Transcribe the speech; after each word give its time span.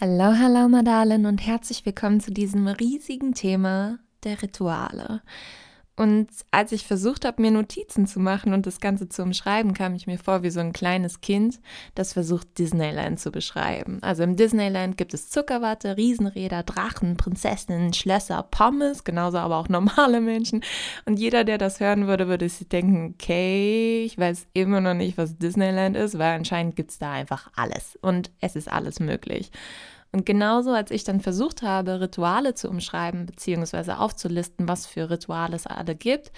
Hallo, 0.00 0.32
hallo 0.38 0.68
Madalen 0.68 1.26
und 1.26 1.44
herzlich 1.44 1.84
willkommen 1.84 2.20
zu 2.20 2.30
diesem 2.30 2.68
riesigen 2.68 3.34
Thema 3.34 3.98
der 4.22 4.40
Rituale. 4.40 5.22
Und 5.98 6.28
als 6.52 6.70
ich 6.70 6.86
versucht 6.86 7.24
habe, 7.24 7.42
mir 7.42 7.50
Notizen 7.50 8.06
zu 8.06 8.20
machen 8.20 8.52
und 8.52 8.66
das 8.66 8.78
Ganze 8.78 9.08
zu 9.08 9.24
umschreiben, 9.24 9.74
kam 9.74 9.96
ich 9.96 10.06
mir 10.06 10.16
vor 10.16 10.44
wie 10.44 10.50
so 10.50 10.60
ein 10.60 10.72
kleines 10.72 11.20
Kind, 11.20 11.58
das 11.96 12.12
versucht, 12.12 12.56
Disneyland 12.56 13.18
zu 13.18 13.32
beschreiben. 13.32 13.98
Also 14.00 14.22
im 14.22 14.36
Disneyland 14.36 14.96
gibt 14.96 15.12
es 15.12 15.28
Zuckerwatte, 15.28 15.96
Riesenräder, 15.96 16.62
Drachen, 16.62 17.16
Prinzessinnen, 17.16 17.92
Schlösser, 17.94 18.44
Pommes, 18.48 19.02
genauso 19.02 19.38
aber 19.38 19.56
auch 19.56 19.68
normale 19.68 20.20
Menschen. 20.20 20.62
Und 21.04 21.18
jeder, 21.18 21.42
der 21.42 21.58
das 21.58 21.80
hören 21.80 22.06
würde, 22.06 22.28
würde 22.28 22.48
sich 22.48 22.68
denken, 22.68 23.14
okay, 23.14 24.04
ich 24.04 24.16
weiß 24.16 24.46
immer 24.52 24.80
noch 24.80 24.94
nicht, 24.94 25.18
was 25.18 25.36
Disneyland 25.36 25.96
ist, 25.96 26.16
weil 26.16 26.36
anscheinend 26.36 26.76
gibt 26.76 26.92
es 26.92 26.98
da 26.98 27.10
einfach 27.10 27.50
alles. 27.56 27.98
Und 28.02 28.30
es 28.40 28.54
ist 28.54 28.70
alles 28.70 29.00
möglich. 29.00 29.50
Und 30.12 30.24
genauso, 30.24 30.72
als 30.72 30.90
ich 30.90 31.04
dann 31.04 31.20
versucht 31.20 31.62
habe, 31.62 32.00
Rituale 32.00 32.54
zu 32.54 32.68
umschreiben 32.68 33.26
bzw. 33.26 33.92
aufzulisten, 33.92 34.68
was 34.68 34.86
für 34.86 35.10
Rituale 35.10 35.56
es 35.56 35.66
alle 35.66 35.94
gibt, 35.94 36.32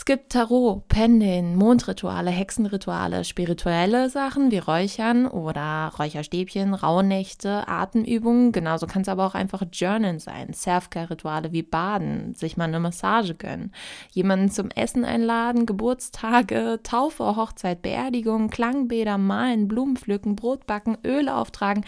es 0.00 0.06
gibt 0.06 0.32
Tarot, 0.32 0.88
Pendeln, 0.88 1.56
Mondrituale, 1.56 2.30
Hexenrituale, 2.30 3.22
spirituelle 3.22 4.08
Sachen 4.08 4.50
wie 4.50 4.56
Räuchern 4.56 5.26
oder 5.26 5.92
Räucherstäbchen, 5.98 6.72
Rauhnächte, 6.72 7.68
Atemübungen. 7.68 8.50
Genauso 8.50 8.86
kann 8.86 9.02
es 9.02 9.10
aber 9.10 9.26
auch 9.26 9.34
einfach 9.34 9.62
Journalen 9.70 10.18
sein, 10.18 10.54
Selfcare-Rituale 10.54 11.52
wie 11.52 11.62
Baden, 11.62 12.32
sich 12.34 12.56
mal 12.56 12.64
eine 12.64 12.80
Massage 12.80 13.34
gönnen, 13.34 13.74
jemanden 14.10 14.50
zum 14.50 14.70
Essen 14.70 15.04
einladen, 15.04 15.66
Geburtstage, 15.66 16.80
Taufe, 16.82 17.36
Hochzeit, 17.36 17.82
Beerdigung, 17.82 18.48
Klangbäder, 18.48 19.18
Malen, 19.18 19.68
Blumen 19.68 19.98
pflücken, 19.98 20.34
Brot 20.34 20.66
backen, 20.66 20.96
Öle 21.04 21.36
auftragen 21.36 21.84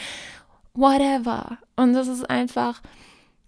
whatever. 0.75 1.59
Und 1.77 1.92
das 1.92 2.09
ist 2.09 2.28
einfach 2.28 2.83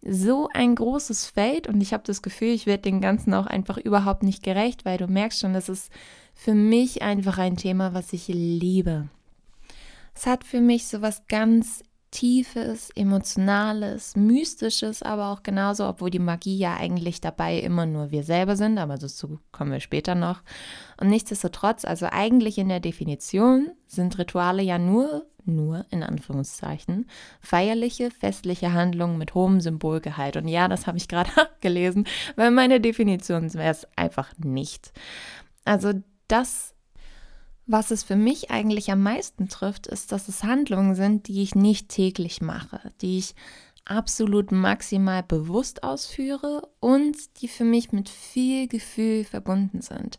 so 0.06 0.48
ein 0.52 0.74
großes 0.74 1.26
Feld 1.26 1.66
und 1.66 1.80
ich 1.80 1.92
habe 1.94 2.02
das 2.04 2.20
Gefühl, 2.20 2.48
ich 2.48 2.66
werde 2.66 2.82
den 2.82 3.00
Ganzen 3.00 3.32
auch 3.32 3.46
einfach 3.46 3.78
überhaupt 3.78 4.22
nicht 4.22 4.42
gerecht, 4.42 4.84
weil 4.84 4.98
du 4.98 5.06
merkst 5.06 5.40
schon, 5.40 5.54
das 5.54 5.68
ist 5.68 5.90
für 6.34 6.54
mich 6.54 7.02
einfach 7.02 7.38
ein 7.38 7.56
Thema, 7.56 7.94
was 7.94 8.12
ich 8.12 8.28
liebe. 8.28 9.08
Es 10.14 10.26
hat 10.26 10.44
für 10.44 10.60
mich 10.60 10.86
so 10.86 11.00
was 11.00 11.26
ganz 11.26 11.82
Tiefes, 12.10 12.90
Emotionales, 12.94 14.14
Mystisches, 14.14 15.02
aber 15.02 15.30
auch 15.30 15.42
genauso, 15.42 15.88
obwohl 15.88 16.10
die 16.10 16.20
Magie 16.20 16.56
ja 16.56 16.76
eigentlich 16.76 17.20
dabei 17.20 17.58
immer 17.58 17.86
nur 17.86 18.12
wir 18.12 18.22
selber 18.22 18.54
sind, 18.54 18.78
aber 18.78 18.98
dazu 18.98 19.40
kommen 19.50 19.72
wir 19.72 19.80
später 19.80 20.14
noch. 20.14 20.42
Und 21.00 21.08
nichtsdestotrotz, 21.08 21.84
also 21.84 22.06
eigentlich 22.08 22.58
in 22.58 22.68
der 22.68 22.78
Definition 22.78 23.72
sind 23.88 24.16
Rituale 24.16 24.62
ja 24.62 24.78
nur 24.78 25.26
nur 25.46 25.84
in 25.90 26.02
Anführungszeichen, 26.02 27.08
feierliche, 27.40 28.10
festliche 28.10 28.72
Handlungen 28.72 29.18
mit 29.18 29.34
hohem 29.34 29.60
Symbolgehalt. 29.60 30.36
Und 30.36 30.48
ja, 30.48 30.68
das 30.68 30.86
habe 30.86 30.98
ich 30.98 31.08
gerade 31.08 31.30
gelesen, 31.60 32.06
weil 32.36 32.50
meine 32.50 32.80
Definition 32.80 33.52
wäre 33.54 33.70
es 33.70 33.86
einfach 33.96 34.32
nicht. 34.38 34.92
Also 35.64 35.92
das, 36.28 36.74
was 37.66 37.90
es 37.90 38.02
für 38.02 38.16
mich 38.16 38.50
eigentlich 38.50 38.90
am 38.90 39.02
meisten 39.02 39.48
trifft, 39.48 39.86
ist, 39.86 40.12
dass 40.12 40.28
es 40.28 40.44
Handlungen 40.44 40.94
sind, 40.94 41.28
die 41.28 41.42
ich 41.42 41.54
nicht 41.54 41.88
täglich 41.88 42.40
mache, 42.40 42.92
die 43.00 43.18
ich 43.18 43.34
absolut 43.84 44.50
maximal 44.50 45.22
bewusst 45.22 45.82
ausführe 45.82 46.68
und 46.80 47.16
die 47.40 47.48
für 47.48 47.64
mich 47.64 47.92
mit 47.92 48.08
viel 48.08 48.66
Gefühl 48.66 49.24
verbunden 49.24 49.82
sind 49.82 50.18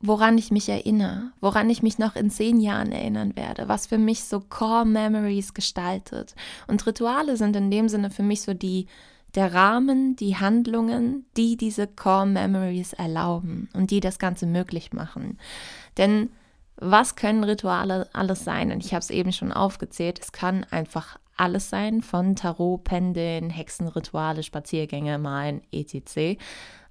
woran 0.00 0.38
ich 0.38 0.50
mich 0.50 0.68
erinnere, 0.68 1.32
woran 1.40 1.68
ich 1.70 1.82
mich 1.82 1.98
noch 1.98 2.14
in 2.14 2.30
zehn 2.30 2.60
Jahren 2.60 2.92
erinnern 2.92 3.34
werde, 3.34 3.68
was 3.68 3.86
für 3.86 3.98
mich 3.98 4.24
so 4.24 4.40
Core 4.40 4.86
Memories 4.86 5.54
gestaltet. 5.54 6.34
Und 6.68 6.86
Rituale 6.86 7.36
sind 7.36 7.56
in 7.56 7.70
dem 7.70 7.88
Sinne 7.88 8.10
für 8.10 8.22
mich 8.22 8.42
so 8.42 8.54
die, 8.54 8.86
der 9.34 9.52
Rahmen, 9.52 10.14
die 10.14 10.36
Handlungen, 10.36 11.26
die 11.36 11.56
diese 11.56 11.88
Core 11.88 12.26
Memories 12.26 12.92
erlauben 12.92 13.68
und 13.74 13.90
die 13.90 14.00
das 14.00 14.18
Ganze 14.18 14.46
möglich 14.46 14.92
machen. 14.92 15.38
Denn 15.96 16.30
was 16.76 17.16
können 17.16 17.42
Rituale 17.42 18.08
alles 18.12 18.44
sein? 18.44 18.70
Und 18.70 18.84
ich 18.84 18.94
habe 18.94 19.02
es 19.02 19.10
eben 19.10 19.32
schon 19.32 19.52
aufgezählt, 19.52 20.20
es 20.20 20.30
kann 20.30 20.64
einfach 20.70 21.18
alles 21.36 21.70
sein, 21.70 22.02
von 22.02 22.36
Tarot, 22.36 22.84
Pendeln, 22.84 23.50
Hexenrituale, 23.50 24.44
Spaziergänge, 24.44 25.18
Malen, 25.18 25.62
etc 25.72 26.38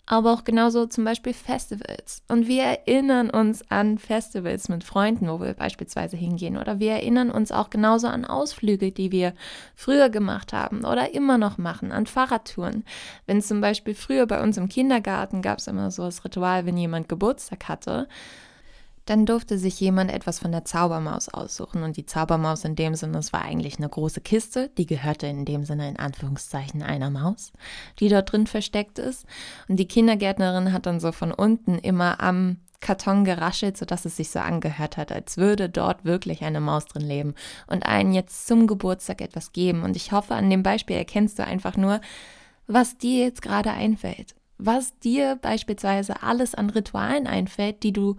aber 0.10 0.32
auch 0.32 0.46
genauso 0.46 0.86
zum 0.86 1.04
Beispiel 1.04 1.34
Festivals. 1.34 2.24
Und 2.30 2.48
wir 2.48 2.64
erinnern 2.64 3.30
uns 3.30 3.70
an 3.70 3.98
Festivals 3.98 4.70
mit 4.70 4.86
Freunden, 4.86 5.28
wo 5.28 5.42
wir 5.42 5.54
beispielsweise 5.54 6.16
hingehen. 6.16 6.58
Oder 6.58 6.80
wir 6.80 6.94
erinnern 6.94 7.30
uns 7.30 7.52
auch 7.52 7.70
genauso 7.70 8.08
an 8.08 8.24
Ausflüge, 8.24 8.94
die 8.94 9.12
wir 9.12 9.34
früher 9.76 10.10
gemacht 10.10 10.54
haben 10.54 10.86
oder 10.86 11.14
immer 11.14 11.38
noch 11.38 11.58
machen, 11.58 11.92
an 11.92 12.06
Fahrradtouren. 12.06 12.86
Wenn 13.26 13.42
zum 13.42 13.60
Beispiel 13.60 13.96
früher 13.96 14.26
bei 14.28 14.42
uns 14.42 14.58
im 14.58 14.70
Kindergarten 14.70 15.42
gab 15.42 15.60
es 15.60 15.68
immer 15.68 15.92
so 15.92 16.04
das 16.06 16.24
Ritual, 16.24 16.66
wenn 16.66 16.78
jemand 16.78 17.10
Geburtstag 17.10 17.68
hatte, 17.68 18.08
dann 19.08 19.26
durfte 19.26 19.58
sich 19.58 19.80
jemand 19.80 20.12
etwas 20.12 20.40
von 20.40 20.52
der 20.52 20.66
Zaubermaus 20.66 21.30
aussuchen. 21.30 21.84
Und 21.84 21.96
die 21.96 22.06
Zaubermaus 22.06 22.66
in 22.66 22.76
dem 22.76 22.94
Sinne, 22.94 23.18
es 23.20 23.32
war 23.32 23.42
eigentlich 23.42 23.78
eine 23.78 23.88
große 23.88 24.22
Kiste, 24.22 24.70
die 24.78 24.86
gehörte 24.86 25.28
in 25.28 25.46
dem 25.46 25.64
Sinne 25.64 25.88
in 25.88 25.98
Anführungszeichen 25.98 26.84
einer 26.84 27.10
Maus, 27.10 27.54
die 28.00 28.10
dort 28.10 28.32
drin 28.32 28.48
versteckt 28.48 29.00
ist. 29.00 29.26
Und 29.70 29.78
die 29.78 29.88
Kindergärtnerin 29.88 30.74
hat 30.74 30.86
dann 30.86 31.00
so 31.00 31.14
von 31.14 31.32
unten 31.32 31.80
immer 31.80 32.22
am 32.22 32.58
Karton 32.80 33.24
geraschelt, 33.24 33.78
sodass 33.78 34.06
es 34.06 34.18
sich 34.18 34.30
so 34.30 34.40
angehört 34.40 34.98
hat, 34.98 35.12
als 35.12 35.38
würde 35.38 35.70
dort 35.70 36.06
wirklich 36.06 36.44
eine 36.44 36.60
Maus 36.60 36.86
drin 36.86 37.08
leben 37.08 37.34
und 37.66 37.86
einen 37.86 38.14
jetzt 38.14 38.46
zum 38.46 38.68
Geburtstag 38.68 39.22
etwas 39.22 39.52
geben. 39.54 39.84
Und 39.84 39.96
ich 39.96 40.12
hoffe, 40.12 40.36
an 40.36 40.50
dem 40.50 40.64
Beispiel 40.64 40.98
erkennst 40.98 41.40
du 41.40 41.46
einfach 41.46 41.78
nur, 41.78 42.02
was 42.68 42.98
dir 42.98 43.26
jetzt 43.26 43.42
gerade 43.42 43.72
einfällt. 43.72 44.36
Was 44.60 44.98
dir 45.00 45.38
beispielsweise 45.42 46.24
alles 46.24 46.56
an 46.56 46.70
Ritualen 46.70 47.26
einfällt, 47.26 47.84
die 47.84 47.94
du 47.94 48.18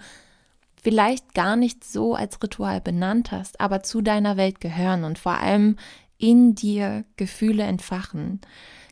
vielleicht 0.82 1.34
gar 1.34 1.56
nicht 1.56 1.84
so 1.84 2.14
als 2.14 2.42
Ritual 2.42 2.80
benannt 2.80 3.32
hast, 3.32 3.60
aber 3.60 3.82
zu 3.82 4.00
deiner 4.00 4.36
Welt 4.36 4.60
gehören 4.60 5.04
und 5.04 5.18
vor 5.18 5.38
allem 5.38 5.76
in 6.18 6.54
dir 6.54 7.04
Gefühle 7.16 7.62
entfachen. 7.62 8.40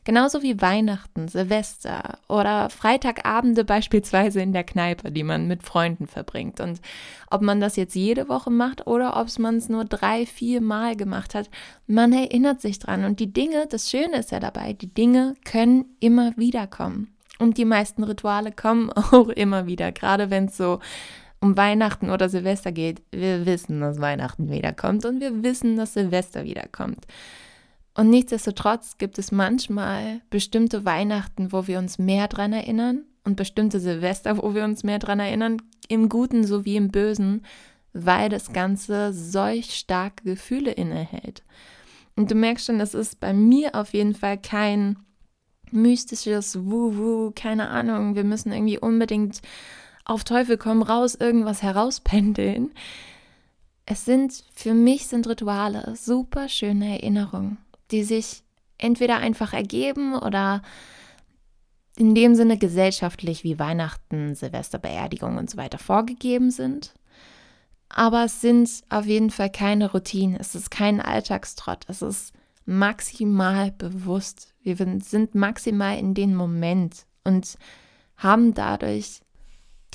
Genauso 0.07 0.41
wie 0.41 0.61
Weihnachten, 0.61 1.27
Silvester 1.27 2.19
oder 2.29 2.69
Freitagabende 2.69 3.65
beispielsweise 3.65 4.39
in 4.39 4.53
der 4.53 4.63
Kneipe, 4.63 5.11
die 5.11 5.23
man 5.23 5.49
mit 5.49 5.63
Freunden 5.63 6.07
verbringt. 6.07 6.61
Und 6.61 6.79
ob 7.29 7.41
man 7.41 7.59
das 7.59 7.75
jetzt 7.75 7.93
jede 7.93 8.29
Woche 8.29 8.49
macht 8.49 8.87
oder 8.87 9.19
ob 9.19 9.37
man 9.37 9.57
es 9.57 9.67
nur 9.67 9.83
drei, 9.83 10.25
vier 10.25 10.61
Mal 10.61 10.95
gemacht 10.95 11.35
hat, 11.35 11.49
man 11.87 12.13
erinnert 12.13 12.61
sich 12.61 12.79
dran. 12.79 13.03
Und 13.03 13.19
die 13.19 13.33
Dinge, 13.33 13.67
das 13.69 13.89
Schöne 13.89 14.19
ist 14.19 14.31
ja 14.31 14.39
dabei, 14.39 14.71
die 14.71 14.93
Dinge 14.93 15.33
können 15.43 15.83
immer 15.99 16.31
wieder 16.37 16.67
kommen. 16.67 17.13
Und 17.37 17.57
die 17.57 17.65
meisten 17.65 18.05
Rituale 18.05 18.53
kommen 18.53 18.89
auch 19.11 19.27
immer 19.27 19.67
wieder, 19.67 19.91
gerade 19.91 20.29
wenn 20.29 20.45
es 20.45 20.55
so 20.55 20.79
um 21.39 21.55
Weihnachten 21.55 22.09
oder 22.09 22.29
Silvester 22.29 22.71
geht, 22.71 23.01
wir 23.11 23.45
wissen, 23.45 23.81
dass 23.81 23.99
Weihnachten 23.99 24.49
wiederkommt 24.49 25.05
und 25.05 25.21
wir 25.21 25.43
wissen, 25.43 25.75
dass 25.75 25.93
Silvester 25.93 26.43
wiederkommt. 26.43 27.05
Und 27.93 28.09
nichtsdestotrotz 28.09 28.97
gibt 28.97 29.17
es 29.17 29.31
manchmal 29.31 30.21
bestimmte 30.29 30.85
Weihnachten, 30.85 31.51
wo 31.51 31.67
wir 31.67 31.79
uns 31.79 31.97
mehr 31.97 32.27
dran 32.27 32.53
erinnern 32.53 33.05
und 33.23 33.35
bestimmte 33.35 33.79
Silvester, 33.79 34.37
wo 34.37 34.53
wir 34.53 34.63
uns 34.63 34.83
mehr 34.83 34.99
dran 34.99 35.19
erinnern, 35.19 35.57
im 35.87 36.09
Guten 36.09 36.45
sowie 36.45 36.75
im 36.75 36.89
Bösen, 36.89 37.45
weil 37.93 38.29
das 38.29 38.53
Ganze 38.53 39.13
solch 39.13 39.75
starke 39.75 40.23
Gefühle 40.23 40.71
innehält. 40.71 41.43
Und 42.15 42.31
du 42.31 42.35
merkst 42.35 42.65
schon, 42.65 42.79
das 42.79 42.93
ist 42.93 43.19
bei 43.19 43.33
mir 43.33 43.75
auf 43.75 43.93
jeden 43.93 44.15
Fall 44.15 44.37
kein 44.39 44.97
mystisches 45.71 46.65
Wuhu, 46.65 47.31
keine 47.35 47.69
Ahnung, 47.69 48.15
wir 48.15 48.23
müssen 48.23 48.51
irgendwie 48.51 48.79
unbedingt 48.79 49.41
auf 50.07 50.23
Teufel 50.23 50.57
komm 50.57 50.81
raus 50.81 51.15
irgendwas 51.15 51.61
herauspendeln. 51.61 52.71
Es 53.85 54.05
sind, 54.05 54.43
für 54.53 54.73
mich 54.73 55.07
sind 55.07 55.27
Rituale 55.27 55.95
super 55.95 56.49
schöne 56.49 56.99
Erinnerungen, 56.99 57.57
die 57.91 58.03
sich 58.03 58.43
entweder 58.77 59.17
einfach 59.17 59.53
ergeben 59.53 60.15
oder 60.15 60.61
in 61.97 62.15
dem 62.15 62.35
Sinne 62.35 62.57
gesellschaftlich 62.57 63.43
wie 63.43 63.59
Weihnachten, 63.59 64.35
Silvester, 64.35 64.77
Beerdigung 64.77 65.37
und 65.37 65.49
so 65.49 65.57
weiter 65.57 65.77
vorgegeben 65.77 66.51
sind. 66.51 66.93
Aber 67.89 68.25
es 68.25 68.41
sind 68.41 68.69
auf 68.89 69.05
jeden 69.05 69.31
Fall 69.31 69.49
keine 69.49 69.91
Routinen, 69.91 70.37
es 70.39 70.55
ist 70.55 70.69
kein 70.69 71.01
Alltagstrott, 71.01 71.85
es 71.87 72.01
ist 72.01 72.33
maximal 72.65 73.71
bewusst. 73.71 74.53
Wir 74.61 74.75
sind 74.75 75.35
maximal 75.35 75.97
in 75.97 76.13
dem 76.13 76.35
Moment 76.35 77.05
und 77.23 77.57
haben 78.17 78.53
dadurch 78.53 79.21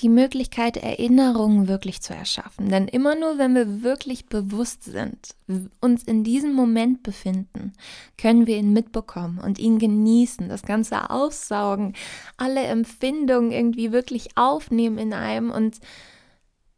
die 0.02 0.08
Möglichkeit, 0.08 0.76
Erinnerungen 0.76 1.68
wirklich 1.68 2.02
zu 2.02 2.12
erschaffen. 2.12 2.68
Denn 2.68 2.88
immer 2.88 3.14
nur, 3.14 3.38
wenn 3.38 3.54
wir 3.54 3.82
wirklich 3.82 4.26
bewusst 4.26 4.84
sind, 4.84 5.36
uns 5.80 6.02
in 6.02 6.24
diesem 6.24 6.54
Moment 6.54 7.02
befinden, 7.02 7.72
können 8.18 8.46
wir 8.46 8.56
ihn 8.56 8.72
mitbekommen 8.72 9.38
und 9.38 9.58
ihn 9.58 9.78
genießen, 9.78 10.48
das 10.48 10.62
Ganze 10.62 11.10
aufsaugen, 11.10 11.94
alle 12.36 12.62
Empfindungen 12.62 13.52
irgendwie 13.52 13.92
wirklich 13.92 14.36
aufnehmen 14.36 14.98
in 14.98 15.12
einem 15.12 15.50
und 15.50 15.78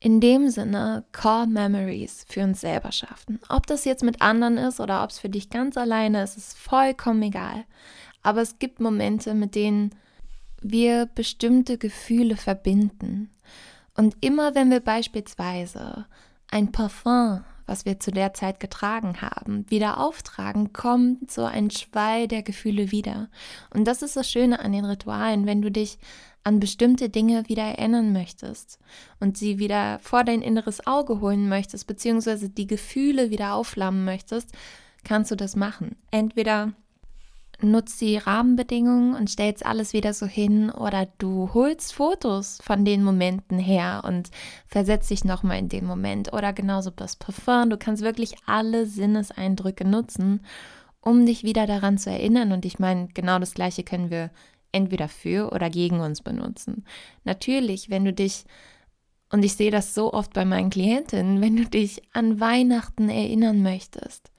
in 0.00 0.20
dem 0.20 0.50
Sinne 0.50 1.04
Core 1.12 1.46
Memories 1.46 2.26
für 2.28 2.42
uns 2.42 2.60
selber 2.60 2.92
schaffen. 2.92 3.40
Ob 3.48 3.66
das 3.66 3.86
jetzt 3.86 4.04
mit 4.04 4.20
anderen 4.20 4.58
ist 4.58 4.78
oder 4.78 5.02
ob 5.02 5.08
es 5.08 5.18
für 5.18 5.30
dich 5.30 5.48
ganz 5.48 5.78
alleine 5.78 6.22
ist, 6.22 6.36
ist 6.36 6.58
vollkommen 6.58 7.22
egal. 7.22 7.64
Aber 8.22 8.42
es 8.42 8.58
gibt 8.58 8.80
Momente, 8.80 9.32
mit 9.32 9.54
denen 9.54 9.94
wir 10.64 11.06
bestimmte 11.06 11.78
Gefühle 11.78 12.36
verbinden. 12.36 13.30
Und 13.94 14.16
immer 14.20 14.54
wenn 14.54 14.70
wir 14.70 14.80
beispielsweise 14.80 16.06
ein 16.50 16.72
Parfum, 16.72 17.44
was 17.66 17.84
wir 17.84 18.00
zu 18.00 18.10
der 18.10 18.34
Zeit 18.34 18.60
getragen 18.60 19.20
haben, 19.22 19.64
wieder 19.70 20.00
auftragen, 20.00 20.72
kommt 20.72 21.30
so 21.30 21.44
ein 21.44 21.70
Schwall 21.70 22.28
der 22.28 22.42
Gefühle 22.42 22.90
wieder. 22.90 23.28
Und 23.72 23.84
das 23.84 24.02
ist 24.02 24.16
das 24.16 24.30
Schöne 24.30 24.60
an 24.60 24.72
den 24.72 24.84
Ritualen, 24.84 25.46
wenn 25.46 25.62
du 25.62 25.70
dich 25.70 25.98
an 26.42 26.60
bestimmte 26.60 27.08
Dinge 27.08 27.48
wieder 27.48 27.62
erinnern 27.62 28.12
möchtest 28.12 28.78
und 29.18 29.38
sie 29.38 29.58
wieder 29.58 29.98
vor 30.00 30.24
dein 30.24 30.42
inneres 30.42 30.86
Auge 30.86 31.20
holen 31.20 31.48
möchtest, 31.48 31.86
beziehungsweise 31.86 32.50
die 32.50 32.66
Gefühle 32.66 33.30
wieder 33.30 33.54
aufflammen 33.54 34.04
möchtest, 34.04 34.52
kannst 35.04 35.30
du 35.30 35.36
das 35.36 35.56
machen. 35.56 35.96
Entweder 36.10 36.72
nutzt 37.64 38.00
die 38.00 38.16
Rahmenbedingungen 38.16 39.14
und 39.14 39.30
stellst 39.30 39.64
alles 39.64 39.92
wieder 39.92 40.12
so 40.14 40.26
hin 40.26 40.70
oder 40.70 41.06
du 41.18 41.52
holst 41.54 41.94
Fotos 41.94 42.58
von 42.62 42.84
den 42.84 43.02
Momenten 43.02 43.58
her 43.58 44.02
und 44.04 44.30
versetzt 44.66 45.10
dich 45.10 45.24
nochmal 45.24 45.58
in 45.58 45.68
den 45.68 45.86
Moment 45.86 46.32
oder 46.32 46.52
genauso 46.52 46.90
das 46.90 47.16
Parfum. 47.16 47.70
Du 47.70 47.78
kannst 47.78 48.02
wirklich 48.02 48.34
alle 48.46 48.86
Sinneseindrücke 48.86 49.86
nutzen, 49.86 50.40
um 51.00 51.26
dich 51.26 51.42
wieder 51.42 51.66
daran 51.66 51.98
zu 51.98 52.10
erinnern. 52.10 52.52
Und 52.52 52.64
ich 52.64 52.78
meine, 52.78 53.08
genau 53.08 53.38
das 53.38 53.54
Gleiche 53.54 53.84
können 53.84 54.10
wir 54.10 54.30
entweder 54.72 55.08
für 55.08 55.52
oder 55.52 55.70
gegen 55.70 56.00
uns 56.00 56.22
benutzen. 56.22 56.84
Natürlich, 57.24 57.90
wenn 57.90 58.04
du 58.04 58.12
dich 58.12 58.44
und 59.30 59.44
ich 59.44 59.54
sehe 59.54 59.70
das 59.70 59.94
so 59.94 60.12
oft 60.12 60.32
bei 60.32 60.44
meinen 60.44 60.70
Klientinnen, 60.70 61.40
wenn 61.40 61.56
du 61.56 61.64
dich 61.64 62.02
an 62.12 62.38
Weihnachten 62.38 63.08
erinnern 63.08 63.62
möchtest, 63.62 64.30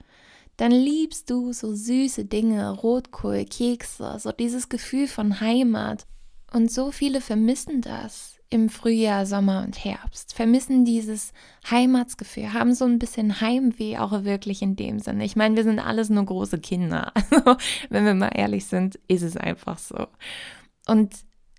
dann 0.57 0.72
liebst 0.72 1.30
du 1.30 1.52
so 1.52 1.74
süße 1.74 2.25
Dinge, 2.25 2.72
Rotkohl, 2.72 3.46
Kekse, 3.46 4.18
so 4.19 4.31
dieses 4.31 4.69
Gefühl 4.69 5.07
von 5.07 5.42
Heimat. 5.42 6.06
Und 6.52 6.72
so 6.72 6.92
viele 6.92 7.19
vermissen 7.19 7.81
das 7.81 8.36
im 8.50 8.69
Frühjahr, 8.69 9.25
Sommer 9.25 9.63
und 9.66 9.84
Herbst, 9.84 10.34
vermissen 10.34 10.86
dieses 10.86 11.34
Heimatsgefühl, 11.69 12.54
haben 12.54 12.74
so 12.74 12.86
ein 12.86 13.00
bisschen 13.00 13.42
Heimweh 13.42 13.98
auch 13.98 14.24
wirklich 14.24 14.62
in 14.62 14.75
dem 14.75 15.00
Sinne. 15.00 15.25
Ich 15.25 15.36
meine, 15.36 15.56
wir 15.56 15.63
sind 15.63 15.80
alles 15.80 16.10
nur 16.10 16.25
große 16.25 16.60
Kinder. 16.60 17.12
Also, 17.31 17.57
wenn 17.90 18.06
wir 18.06 18.13
mal 18.13 18.30
ehrlich 18.30 18.66
sind, 18.66 19.00
ist 19.07 19.24
es 19.24 19.36
einfach 19.36 19.78
so. 19.78 20.07
Und 20.88 21.13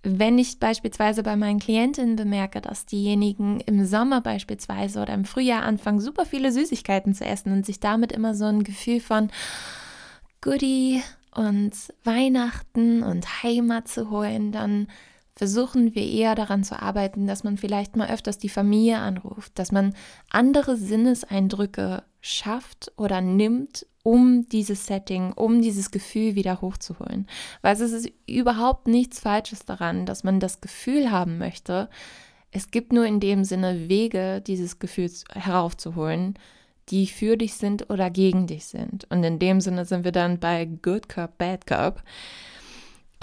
wenn 0.08 0.38
ich 0.38 0.61
beispielsweise 0.61 1.25
bei 1.25 1.35
meinen 1.35 1.58
Klientinnen 1.58 2.14
bemerke, 2.14 2.61
dass 2.61 2.87
diejenigen 2.87 3.58
im 3.61 3.85
Sommer 3.85 4.20
beispielsweise 4.20 5.03
oder 5.03 5.12
im 5.14 5.25
Frühjahr 5.25 5.64
anfangen, 5.64 6.00
super 6.00 6.25
viele 6.25 6.53
Süßigkeiten 6.53 7.12
zu 7.12 7.25
essen 7.25 7.53
und 7.53 7.67
sich 7.67 7.81
damit 7.81 8.12
immer 8.12 8.35
so 8.35 8.44
ein 8.44 8.62
Gefühl 8.62 9.00
von 9.00 9.31
Goodie 10.41 11.03
und 11.35 11.73
Weihnachten 12.05 13.03
und 13.03 13.43
Heimat 13.43 13.88
zu 13.88 14.08
holen, 14.11 14.53
dann 14.53 14.87
versuchen 15.35 15.94
wir 15.97 16.06
eher 16.06 16.37
daran 16.37 16.62
zu 16.62 16.81
arbeiten, 16.81 17.26
dass 17.26 17.43
man 17.43 17.58
vielleicht 17.58 17.97
mal 17.97 18.08
öfters 18.08 18.38
die 18.38 18.49
Familie 18.49 18.99
anruft, 18.99 19.58
dass 19.58 19.73
man 19.73 19.94
andere 20.31 20.76
Sinneseindrücke 20.76 22.05
schafft 22.20 22.93
oder 22.97 23.20
nimmt, 23.20 23.87
um 24.06 24.49
dieses 24.49 24.87
Setting, 24.87 25.32
um 25.32 25.61
dieses 25.61 25.91
Gefühl 25.91 26.37
wieder 26.37 26.61
hochzuholen. 26.61 27.26
Weil 27.61 27.75
es 27.75 27.81
ist 27.81 28.08
überhaupt 28.29 28.87
nichts 28.87 29.19
Falsches 29.19 29.64
daran, 29.64 30.06
dass 30.06 30.23
man 30.23 30.38
das 30.38 30.61
Gefühl 30.61 31.11
haben 31.11 31.38
möchte. 31.38 31.88
Es 32.53 32.70
gibt 32.70 32.93
nur 32.93 33.05
in 33.05 33.19
dem 33.19 33.43
Sinne 33.43 33.88
Wege, 33.88 34.41
dieses 34.47 34.79
Gefühl 34.79 35.11
heraufzuholen, 35.32 36.38
die 36.88 37.08
für 37.08 37.37
dich 37.37 37.55
sind 37.55 37.91
oder 37.91 38.08
gegen 38.11 38.47
dich 38.47 38.67
sind. 38.67 39.11
Und 39.11 39.25
in 39.25 39.41
dem 39.41 39.61
Sinne 39.61 39.85
sind 39.85 40.05
wir 40.05 40.12
dann 40.12 40.38
bei 40.38 40.67
Good 40.67 41.08
Cup, 41.08 41.37
Bad 41.37 41.67
Cup. 41.67 42.05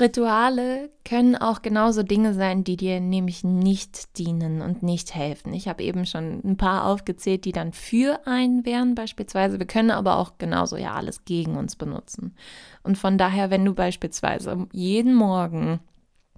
Rituale 0.01 0.89
können 1.05 1.35
auch 1.35 1.61
genauso 1.61 2.01
Dinge 2.01 2.33
sein, 2.33 2.63
die 2.63 2.77
dir 2.77 2.99
nämlich 2.99 3.43
nicht 3.43 4.17
dienen 4.17 4.61
und 4.61 4.81
nicht 4.81 5.13
helfen. 5.13 5.53
Ich 5.53 5.67
habe 5.67 5.83
eben 5.83 6.07
schon 6.07 6.41
ein 6.43 6.57
paar 6.57 6.85
aufgezählt, 6.85 7.45
die 7.45 7.51
dann 7.51 7.73
für 7.73 8.25
einen 8.25 8.65
wären 8.65 8.95
beispielsweise. 8.95 9.59
Wir 9.59 9.67
können 9.67 9.91
aber 9.91 10.17
auch 10.17 10.39
genauso 10.39 10.77
ja 10.77 10.93
alles 10.95 11.25
gegen 11.25 11.57
uns 11.57 11.75
benutzen. 11.75 12.35
Und 12.81 12.97
von 12.97 13.19
daher, 13.19 13.51
wenn 13.51 13.63
du 13.63 13.75
beispielsweise 13.75 14.67
jeden 14.71 15.13
Morgen 15.13 15.79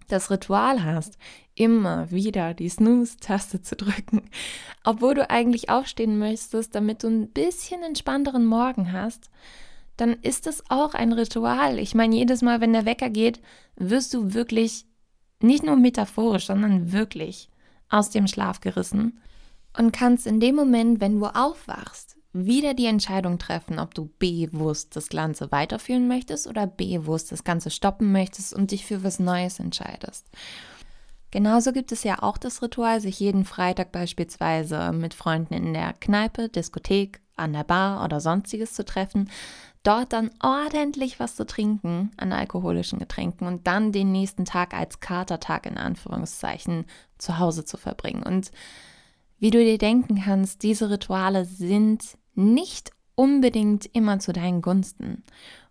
das 0.09 0.29
Ritual 0.29 0.83
hast, 0.83 1.17
immer 1.55 2.11
wieder 2.11 2.53
die 2.53 2.69
Snooze-Taste 2.69 3.61
zu 3.61 3.75
drücken, 3.77 4.29
obwohl 4.83 5.15
du 5.15 5.29
eigentlich 5.29 5.69
aufstehen 5.69 6.19
möchtest, 6.19 6.75
damit 6.75 7.03
du 7.03 7.07
ein 7.07 7.29
bisschen 7.29 7.81
entspannteren 7.83 8.45
Morgen 8.45 8.91
hast, 8.91 9.29
dann 9.97 10.13
ist 10.13 10.47
es 10.47 10.63
auch 10.69 10.93
ein 10.93 11.13
Ritual. 11.13 11.79
Ich 11.79 11.95
meine, 11.95 12.15
jedes 12.15 12.41
Mal, 12.41 12.61
wenn 12.61 12.73
der 12.73 12.85
Wecker 12.85 13.09
geht, 13.09 13.41
wirst 13.75 14.13
du 14.13 14.33
wirklich, 14.33 14.85
nicht 15.41 15.63
nur 15.63 15.75
metaphorisch, 15.75 16.47
sondern 16.47 16.91
wirklich 16.91 17.49
aus 17.89 18.09
dem 18.09 18.27
Schlaf 18.27 18.59
gerissen 18.59 19.19
und 19.77 19.91
kannst 19.91 20.27
in 20.27 20.39
dem 20.39 20.55
Moment, 20.55 21.01
wenn 21.01 21.19
du 21.19 21.25
aufwachst, 21.27 22.17
wieder 22.33 22.73
die 22.73 22.85
Entscheidung 22.85 23.39
treffen, 23.39 23.79
ob 23.79 23.93
du 23.93 24.09
bewusst 24.19 24.95
das 24.95 25.07
Ganze 25.07 25.51
weiterführen 25.51 26.07
möchtest 26.07 26.47
oder 26.47 26.67
bewusst 26.67 27.31
das 27.31 27.45
Ganze 27.45 27.69
stoppen 27.69 28.11
möchtest 28.11 28.53
und 28.53 28.71
dich 28.71 28.85
für 28.85 29.03
was 29.03 29.19
Neues 29.19 29.59
entscheidest. 29.59 30.27
Genauso 31.31 31.71
gibt 31.71 31.91
es 31.91 32.03
ja 32.03 32.21
auch 32.21 32.37
das 32.37 32.61
Ritual, 32.61 33.01
sich 33.01 33.19
jeden 33.19 33.45
Freitag 33.45 33.91
beispielsweise 33.91 34.91
mit 34.91 35.13
Freunden 35.13 35.53
in 35.53 35.73
der 35.73 35.93
Kneipe, 35.93 36.49
Diskothek, 36.49 37.21
an 37.35 37.53
der 37.53 37.63
Bar 37.63 38.03
oder 38.03 38.21
sonstiges 38.21 38.73
zu 38.73 38.85
treffen, 38.85 39.29
dort 39.87 40.13
dann 40.13 40.31
ordentlich 40.41 41.19
was 41.19 41.35
zu 41.35 41.45
trinken 41.45 42.11
an 42.17 42.33
alkoholischen 42.33 42.99
Getränken 42.99 43.47
und 43.47 43.67
dann 43.67 43.91
den 43.91 44.11
nächsten 44.11 44.45
Tag 44.45 44.73
als 44.73 44.99
Katertag 44.99 45.65
in 45.65 45.77
Anführungszeichen 45.77 46.85
zu 47.17 47.39
Hause 47.39 47.65
zu 47.65 47.77
verbringen. 47.77 48.23
Und 48.23 48.51
wie 49.39 49.51
du 49.51 49.59
dir 49.59 49.77
denken 49.77 50.21
kannst, 50.23 50.63
diese 50.63 50.89
Rituale 50.89 51.45
sind 51.45 52.17
nicht 52.33 52.91
unbedingt 53.15 53.85
immer 53.93 54.19
zu 54.19 54.33
deinen 54.33 54.61
Gunsten. 54.61 55.23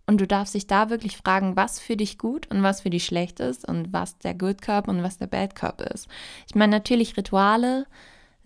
Und 0.07 0.21
du 0.21 0.27
darfst 0.27 0.53
dich 0.53 0.67
da 0.67 0.89
wirklich 0.89 1.17
fragen, 1.17 1.55
was 1.55 1.79
für 1.79 1.97
dich 1.97 2.17
gut 2.17 2.49
und 2.51 2.61
was 2.61 2.81
für 2.81 2.91
dich 2.91 3.05
schlecht 3.05 3.39
ist 3.39 3.67
und 3.67 3.91
was 3.91 4.17
der 4.19 4.35
Good 4.35 4.61
Cup 4.61 4.87
und 4.87 5.01
was 5.01 5.17
der 5.17 5.27
Bad 5.27 5.55
Cup 5.55 5.81
ist. 5.81 6.07
Ich 6.47 6.55
meine, 6.55 6.71
natürlich 6.71 7.17
Rituale 7.17 7.87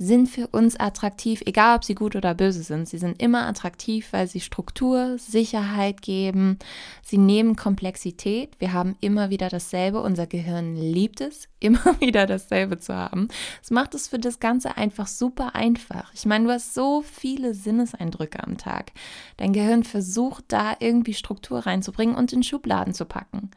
sind 0.02 0.28
für 0.30 0.48
uns 0.48 0.80
attraktiv, 0.80 1.44
egal 1.46 1.76
ob 1.76 1.84
sie 1.84 1.94
gut 1.94 2.16
oder 2.16 2.34
böse 2.34 2.64
sind. 2.64 2.88
Sie 2.88 2.98
sind 2.98 3.22
immer 3.22 3.46
attraktiv, 3.46 4.08
weil 4.12 4.28
sie 4.28 4.40
Struktur, 4.40 5.18
Sicherheit 5.18 6.02
geben. 6.02 6.58
Sie 7.04 7.18
nehmen 7.18 7.58
Komplexität. 7.58 8.52
Wir 8.60 8.72
haben 8.72 8.96
immer 9.02 9.30
wieder 9.30 9.50
dasselbe. 9.50 10.02
Unser 10.02 10.26
Gehirn 10.26 10.78
liebt 10.78 11.20
es, 11.20 11.50
immer 11.60 12.00
wieder 12.00 12.26
dasselbe 12.26 12.80
zu 12.80 12.96
haben. 12.96 13.28
Es 13.62 13.72
macht 13.72 13.94
es 13.94 14.08
für 14.08 14.20
das 14.20 14.40
Ganze 14.40 14.78
einfach 14.78 15.08
super 15.08 15.54
einfach. 15.54 16.14
Ich 16.14 16.26
meine, 16.26 16.46
du 16.46 16.52
hast 16.52 16.74
so 16.74 17.02
viele 17.02 17.54
Sinneseindrücke 17.54 18.42
am 18.42 18.58
Tag. 18.58 18.94
Dein 19.36 19.52
Gehirn 19.52 19.84
versucht 19.84 20.46
da 20.48 20.78
irgendwie 20.80 21.14
Struktur 21.14 21.60
reinzubringen 21.60 22.16
und 22.16 22.32
in 22.32 22.44
Schubladen 22.44 22.94
zu 22.94 23.04
packen. 23.04 23.52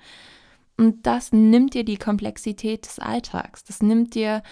Und 0.76 1.06
das 1.06 1.30
nimmt 1.30 1.74
dir 1.74 1.84
die 1.84 1.98
Komplexität 1.98 2.84
des 2.84 2.98
Alltags. 2.98 3.62
Das 3.62 3.80
nimmt 3.80 4.16
dir 4.16 4.42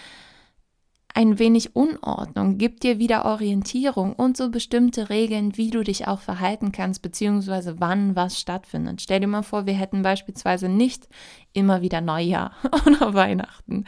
ein 1.21 1.39
wenig 1.39 1.75
Unordnung, 1.75 2.57
gibt 2.57 2.83
dir 2.83 2.99
wieder 2.99 3.25
Orientierung 3.25 4.13
und 4.13 4.37
so 4.37 4.49
bestimmte 4.49 5.09
Regeln, 5.09 5.57
wie 5.57 5.69
du 5.69 5.83
dich 5.83 6.07
auch 6.07 6.19
verhalten 6.19 6.71
kannst, 6.71 7.01
beziehungsweise 7.01 7.79
wann 7.79 8.15
was 8.15 8.39
stattfindet. 8.39 9.01
Stell 9.01 9.19
dir 9.19 9.27
mal 9.27 9.43
vor, 9.43 9.65
wir 9.65 9.73
hätten 9.73 10.01
beispielsweise 10.01 10.67
nicht 10.69 11.07
immer 11.53 11.81
wieder 11.81 12.01
Neujahr 12.01 12.51
oder 12.85 13.13
Weihnachten 13.13 13.85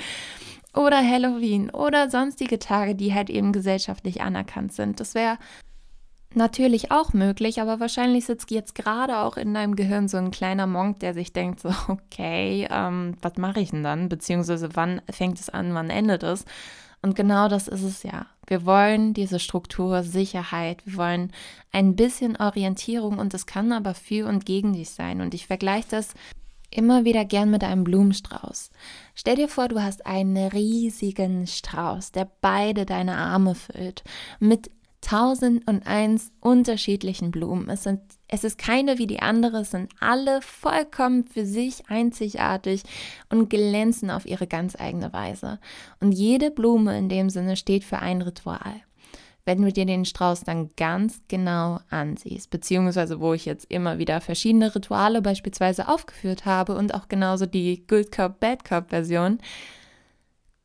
oder 0.75 0.97
Halloween 0.97 1.69
oder 1.69 2.09
sonstige 2.09 2.59
Tage, 2.59 2.95
die 2.95 3.13
halt 3.13 3.29
eben 3.29 3.51
gesellschaftlich 3.51 4.21
anerkannt 4.21 4.73
sind. 4.73 4.99
Das 4.99 5.13
wäre 5.13 5.37
natürlich 6.35 6.91
auch 6.91 7.13
möglich, 7.13 7.61
aber 7.61 7.79
wahrscheinlich 7.79 8.25
sitzt 8.25 8.51
jetzt 8.51 8.75
gerade 8.75 9.19
auch 9.19 9.37
in 9.37 9.53
deinem 9.53 9.75
Gehirn 9.75 10.07
so 10.07 10.17
ein 10.17 10.31
kleiner 10.31 10.67
Monk, 10.67 10.99
der 10.99 11.13
sich 11.13 11.33
denkt 11.33 11.59
so, 11.59 11.69
okay, 11.87 12.67
ähm, 12.71 13.15
was 13.21 13.37
mache 13.37 13.59
ich 13.59 13.71
denn 13.71 13.83
dann? 13.83 14.09
Beziehungsweise 14.09 14.69
wann 14.73 15.01
fängt 15.09 15.39
es 15.39 15.49
an, 15.49 15.73
wann 15.73 15.89
endet 15.89 16.23
es? 16.23 16.45
Und 17.03 17.15
genau 17.15 17.49
das 17.49 17.67
ist 17.67 17.83
es 17.83 18.01
ja. 18.03 18.25
Wir 18.47 18.65
wollen 18.65 19.13
diese 19.13 19.39
Struktur, 19.39 20.03
Sicherheit, 20.03 20.85
wir 20.85 20.97
wollen 20.97 21.31
ein 21.71 21.95
bisschen 21.95 22.37
Orientierung 22.37 23.19
und 23.19 23.33
das 23.33 23.45
kann 23.45 23.71
aber 23.73 23.93
für 23.93 24.27
und 24.27 24.45
gegen 24.45 24.73
dich 24.73 24.89
sein. 24.89 25.21
Und 25.21 25.33
ich 25.33 25.45
vergleiche 25.45 25.89
das 25.91 26.13
immer 26.71 27.03
wieder 27.03 27.25
gern 27.25 27.51
mit 27.51 27.63
einem 27.63 27.83
Blumenstrauß. 27.83 28.71
Stell 29.15 29.35
dir 29.35 29.49
vor, 29.49 29.67
du 29.67 29.81
hast 29.81 30.05
einen 30.05 30.47
riesigen 30.47 31.45
Strauß, 31.45 32.13
der 32.13 32.29
beide 32.41 32.85
deine 32.85 33.17
Arme 33.17 33.53
füllt, 33.53 34.03
mit 34.39 34.71
tausend 35.03 35.67
und 35.67 35.85
eins 35.85 36.31
unterschiedlichen 36.39 37.31
Blumen. 37.31 37.69
Es, 37.69 37.83
sind, 37.83 38.01
es 38.27 38.43
ist 38.43 38.57
keine 38.57 38.97
wie 38.97 39.07
die 39.07 39.19
andere, 39.19 39.59
es 39.59 39.71
sind 39.71 39.91
alle 39.99 40.41
vollkommen 40.41 41.25
für 41.25 41.45
sich 41.45 41.89
einzigartig 41.89 42.83
und 43.29 43.49
glänzen 43.49 44.09
auf 44.09 44.25
ihre 44.25 44.47
ganz 44.47 44.79
eigene 44.79 45.13
Weise. 45.13 45.59
Und 45.99 46.13
jede 46.13 46.51
Blume 46.51 46.97
in 46.97 47.09
dem 47.09 47.29
Sinne 47.29 47.55
steht 47.55 47.83
für 47.83 47.99
ein 47.99 48.21
Ritual 48.21 48.81
wenn 49.45 49.61
du 49.61 49.71
dir 49.71 49.85
den 49.85 50.05
Strauß 50.05 50.41
dann 50.41 50.69
ganz 50.77 51.21
genau 51.27 51.79
ansiehst, 51.89 52.49
beziehungsweise 52.49 53.19
wo 53.19 53.33
ich 53.33 53.45
jetzt 53.45 53.69
immer 53.69 53.97
wieder 53.97 54.21
verschiedene 54.21 54.73
Rituale 54.73 55.21
beispielsweise 55.21 55.89
aufgeführt 55.89 56.45
habe 56.45 56.75
und 56.75 56.93
auch 56.93 57.09
genauso 57.09 57.45
die 57.45 57.85
Good 57.85 58.11
Cup, 58.11 58.39
Bad 58.39 58.63
Cup 58.63 58.89
Version, 58.89 59.39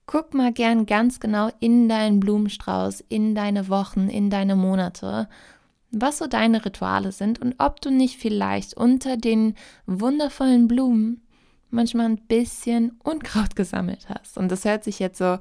guck 0.08 0.32
mal 0.32 0.52
gern 0.52 0.86
ganz 0.86 1.20
genau 1.20 1.50
in 1.60 1.88
deinen 1.88 2.18
Blumenstrauß, 2.18 3.04
in 3.08 3.34
deine 3.34 3.68
Wochen, 3.68 4.08
in 4.08 4.30
deine 4.30 4.56
Monate, 4.56 5.28
was 5.90 6.18
so 6.18 6.26
deine 6.26 6.64
Rituale 6.64 7.12
sind 7.12 7.40
und 7.40 7.54
ob 7.58 7.80
du 7.82 7.90
nicht 7.90 8.16
vielleicht 8.16 8.74
unter 8.74 9.18
den 9.18 9.54
wundervollen 9.86 10.66
Blumen 10.66 11.20
manchmal 11.70 12.06
ein 12.06 12.16
bisschen 12.26 12.98
Unkraut 13.04 13.54
gesammelt 13.56 14.08
hast. 14.08 14.38
Und 14.38 14.50
das 14.50 14.64
hört 14.64 14.82
sich 14.82 14.98
jetzt 14.98 15.18
so 15.18 15.38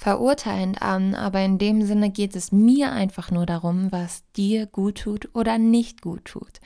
verurteilend 0.00 0.80
an, 0.80 1.14
aber 1.14 1.42
in 1.42 1.58
dem 1.58 1.82
Sinne 1.82 2.08
geht 2.08 2.34
es 2.34 2.52
mir 2.52 2.90
einfach 2.90 3.30
nur 3.30 3.44
darum, 3.44 3.92
was 3.92 4.24
dir 4.34 4.64
gut 4.64 5.02
tut 5.02 5.28
oder 5.34 5.58
nicht 5.58 6.00
gut 6.00 6.24
tut. 6.24 6.60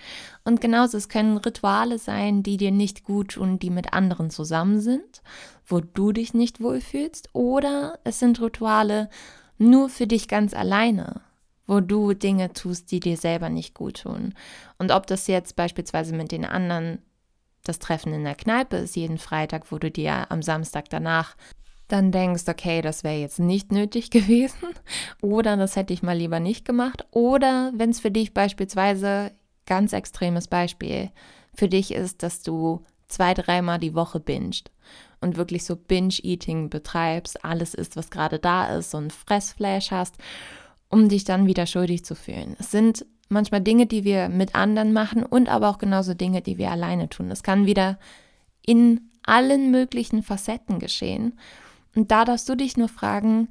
Und 0.44 0.60
genauso, 0.60 0.96
es 0.96 1.08
können 1.08 1.38
Rituale 1.38 1.98
sein, 1.98 2.44
die 2.44 2.58
dir 2.58 2.70
nicht 2.70 3.02
gut 3.02 3.32
tun, 3.32 3.58
die 3.58 3.70
mit 3.70 3.92
anderen 3.92 4.30
zusammen 4.30 4.78
sind, 4.78 5.20
wo 5.66 5.80
du 5.80 6.12
dich 6.12 6.32
nicht 6.32 6.60
wohlfühlst, 6.60 7.30
oder 7.32 7.98
es 8.04 8.20
sind 8.20 8.40
Rituale 8.40 9.10
nur 9.58 9.88
für 9.88 10.06
dich 10.06 10.28
ganz 10.28 10.54
alleine, 10.54 11.20
wo 11.66 11.80
du 11.80 12.14
Dinge 12.14 12.52
tust, 12.52 12.92
die 12.92 13.00
dir 13.00 13.16
selber 13.16 13.48
nicht 13.48 13.74
gut 13.74 14.02
tun. 14.02 14.34
Und 14.78 14.92
ob 14.92 15.08
das 15.08 15.26
jetzt 15.26 15.56
beispielsweise 15.56 16.14
mit 16.14 16.30
den 16.30 16.44
anderen 16.44 16.98
das 17.64 17.80
Treffen 17.80 18.12
in 18.12 18.22
der 18.22 18.36
Kneipe 18.36 18.76
ist 18.76 18.94
jeden 18.94 19.18
Freitag, 19.18 19.72
wo 19.72 19.78
du 19.78 19.90
dir 19.90 20.30
am 20.30 20.40
Samstag 20.40 20.88
danach 20.88 21.34
dann 21.94 22.10
denkst, 22.10 22.42
okay, 22.48 22.82
das 22.82 23.04
wäre 23.04 23.18
jetzt 23.20 23.38
nicht 23.38 23.70
nötig 23.70 24.10
gewesen 24.10 24.68
oder 25.22 25.56
das 25.56 25.76
hätte 25.76 25.94
ich 25.94 26.02
mal 26.02 26.16
lieber 26.16 26.40
nicht 26.40 26.64
gemacht 26.64 27.06
oder 27.12 27.72
wenn 27.74 27.90
es 27.90 28.00
für 28.00 28.10
dich 28.10 28.34
beispielsweise 28.34 29.30
ganz 29.66 29.92
extremes 29.92 30.48
Beispiel 30.48 31.10
für 31.54 31.68
dich 31.68 31.94
ist, 31.94 32.22
dass 32.22 32.42
du 32.42 32.84
zwei, 33.06 33.32
dreimal 33.32 33.78
die 33.78 33.94
Woche 33.94 34.18
bingst 34.18 34.72
und 35.20 35.36
wirklich 35.36 35.64
so 35.64 35.76
Binge-Eating 35.76 36.68
betreibst, 36.68 37.44
alles 37.44 37.74
ist, 37.74 37.96
was 37.96 38.10
gerade 38.10 38.40
da 38.40 38.76
ist, 38.76 38.92
ein 38.94 39.10
Fressflash 39.10 39.92
hast, 39.92 40.16
um 40.88 41.08
dich 41.08 41.22
dann 41.22 41.46
wieder 41.46 41.66
schuldig 41.66 42.04
zu 42.04 42.16
fühlen. 42.16 42.56
Es 42.58 42.72
sind 42.72 43.06
manchmal 43.28 43.60
Dinge, 43.60 43.86
die 43.86 44.02
wir 44.02 44.28
mit 44.28 44.56
anderen 44.56 44.92
machen 44.92 45.22
und 45.22 45.48
aber 45.48 45.70
auch 45.70 45.78
genauso 45.78 46.12
Dinge, 46.12 46.42
die 46.42 46.58
wir 46.58 46.72
alleine 46.72 47.08
tun. 47.08 47.30
Es 47.30 47.44
kann 47.44 47.66
wieder 47.66 47.98
in 48.66 49.12
allen 49.22 49.70
möglichen 49.70 50.22
Facetten 50.24 50.80
geschehen. 50.80 51.38
Und 51.94 52.10
da 52.10 52.24
darfst 52.24 52.48
du 52.48 52.54
dich 52.54 52.76
nur 52.76 52.88
fragen, 52.88 53.48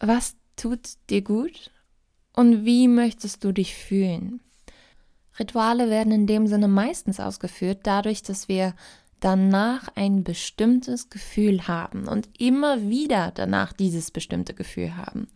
was 0.00 0.36
tut 0.56 0.80
dir 1.10 1.22
gut 1.22 1.70
und 2.34 2.64
wie 2.64 2.88
möchtest 2.88 3.44
du 3.44 3.52
dich 3.52 3.74
fühlen? 3.74 4.40
Rituale 5.38 5.88
werden 5.88 6.12
in 6.12 6.26
dem 6.26 6.46
Sinne 6.46 6.68
meistens 6.68 7.20
ausgeführt 7.20 7.80
dadurch, 7.84 8.22
dass 8.22 8.48
wir 8.48 8.74
danach 9.20 9.88
ein 9.94 10.24
bestimmtes 10.24 11.10
Gefühl 11.10 11.66
haben 11.68 12.08
und 12.08 12.28
immer 12.38 12.88
wieder 12.88 13.32
danach 13.34 13.72
dieses 13.72 14.10
bestimmte 14.10 14.54
Gefühl 14.54 14.96
haben. 14.96 15.28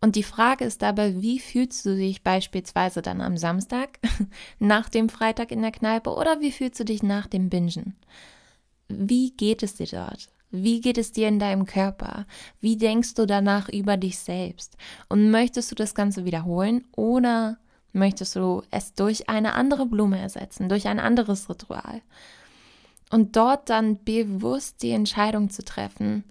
Und 0.00 0.14
die 0.14 0.22
Frage 0.22 0.64
ist 0.64 0.82
dabei, 0.82 1.20
wie 1.20 1.40
fühlst 1.40 1.84
du 1.84 1.96
dich 1.96 2.22
beispielsweise 2.22 3.02
dann 3.02 3.20
am 3.20 3.36
Samstag, 3.36 3.98
nach 4.58 4.88
dem 4.88 5.08
Freitag 5.08 5.50
in 5.50 5.62
der 5.62 5.72
Kneipe 5.72 6.10
oder 6.10 6.40
wie 6.40 6.52
fühlst 6.52 6.78
du 6.78 6.84
dich 6.84 7.02
nach 7.02 7.26
dem 7.26 7.48
Bingen? 7.48 7.96
Wie 8.88 9.32
geht 9.32 9.62
es 9.62 9.74
dir 9.74 9.86
dort? 9.86 10.28
Wie 10.50 10.80
geht 10.80 10.98
es 10.98 11.12
dir 11.12 11.28
in 11.28 11.38
deinem 11.38 11.66
Körper? 11.66 12.26
Wie 12.60 12.76
denkst 12.76 13.14
du 13.14 13.26
danach 13.26 13.68
über 13.68 13.96
dich 13.96 14.18
selbst? 14.18 14.76
Und 15.08 15.30
möchtest 15.30 15.70
du 15.70 15.74
das 15.74 15.94
Ganze 15.94 16.24
wiederholen 16.24 16.84
oder 16.96 17.58
möchtest 17.92 18.36
du 18.36 18.62
es 18.70 18.94
durch 18.94 19.28
eine 19.28 19.54
andere 19.54 19.86
Blume 19.86 20.18
ersetzen, 20.18 20.68
durch 20.68 20.88
ein 20.88 21.00
anderes 21.00 21.50
Ritual? 21.50 22.00
Und 23.10 23.36
dort 23.36 23.68
dann 23.70 24.02
bewusst 24.04 24.82
die 24.82 24.90
Entscheidung 24.90 25.50
zu 25.50 25.64
treffen, 25.64 26.24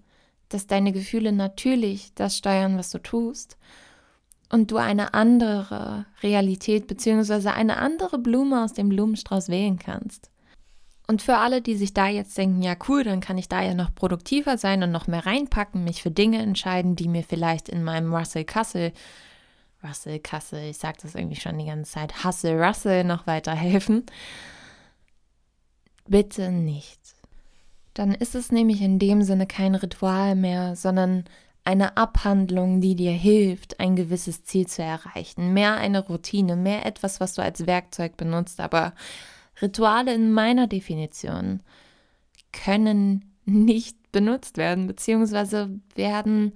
dass 0.48 0.66
deine 0.66 0.92
Gefühle 0.92 1.32
natürlich 1.32 2.12
das 2.14 2.36
steuern, 2.36 2.78
was 2.78 2.90
du 2.90 2.98
tust 2.98 3.56
und 4.50 4.70
du 4.70 4.76
eine 4.76 5.14
andere 5.14 6.06
Realität 6.22 6.86
bzw. 6.86 7.48
eine 7.50 7.76
andere 7.78 8.18
Blume 8.18 8.64
aus 8.64 8.72
dem 8.72 8.88
Blumenstrauß 8.88 9.48
wählen 9.48 9.78
kannst. 9.78 10.30
Und 11.10 11.22
für 11.22 11.38
alle, 11.38 11.62
die 11.62 11.74
sich 11.74 11.94
da 11.94 12.06
jetzt 12.06 12.36
denken, 12.36 12.60
ja 12.60 12.76
cool, 12.86 13.02
dann 13.02 13.20
kann 13.20 13.38
ich 13.38 13.48
da 13.48 13.62
ja 13.62 13.72
noch 13.72 13.94
produktiver 13.94 14.58
sein 14.58 14.82
und 14.82 14.92
noch 14.92 15.06
mehr 15.06 15.24
reinpacken, 15.24 15.82
mich 15.82 16.02
für 16.02 16.10
Dinge 16.10 16.42
entscheiden, 16.42 16.96
die 16.96 17.08
mir 17.08 17.24
vielleicht 17.24 17.70
in 17.70 17.82
meinem 17.82 18.14
Russell 18.14 18.44
Kassel, 18.44 18.92
Russell 19.82 20.18
Kassel, 20.18 20.68
ich 20.68 20.76
sage 20.76 20.98
das 21.00 21.14
irgendwie 21.14 21.40
schon 21.40 21.58
die 21.58 21.64
ganze 21.64 21.92
Zeit, 21.92 22.24
Hustle 22.24 22.62
Russell 22.62 23.04
noch 23.04 23.26
weiterhelfen. 23.26 24.04
Bitte 26.06 26.50
nicht. 26.50 27.00
Dann 27.94 28.14
ist 28.14 28.34
es 28.34 28.52
nämlich 28.52 28.82
in 28.82 28.98
dem 28.98 29.22
Sinne 29.22 29.46
kein 29.46 29.74
Ritual 29.76 30.34
mehr, 30.34 30.76
sondern 30.76 31.24
eine 31.64 31.96
Abhandlung, 31.96 32.82
die 32.82 32.96
dir 32.96 33.12
hilft, 33.12 33.80
ein 33.80 33.96
gewisses 33.96 34.44
Ziel 34.44 34.66
zu 34.66 34.82
erreichen. 34.82 35.54
Mehr 35.54 35.78
eine 35.78 36.00
Routine, 36.00 36.54
mehr 36.54 36.84
etwas, 36.84 37.18
was 37.18 37.32
du 37.32 37.42
als 37.42 37.66
Werkzeug 37.66 38.18
benutzt, 38.18 38.60
aber 38.60 38.92
Rituale 39.60 40.14
in 40.14 40.32
meiner 40.32 40.66
Definition 40.66 41.62
können 42.52 43.34
nicht 43.44 44.12
benutzt 44.12 44.56
werden, 44.56 44.86
beziehungsweise 44.86 45.80
werden 45.94 46.52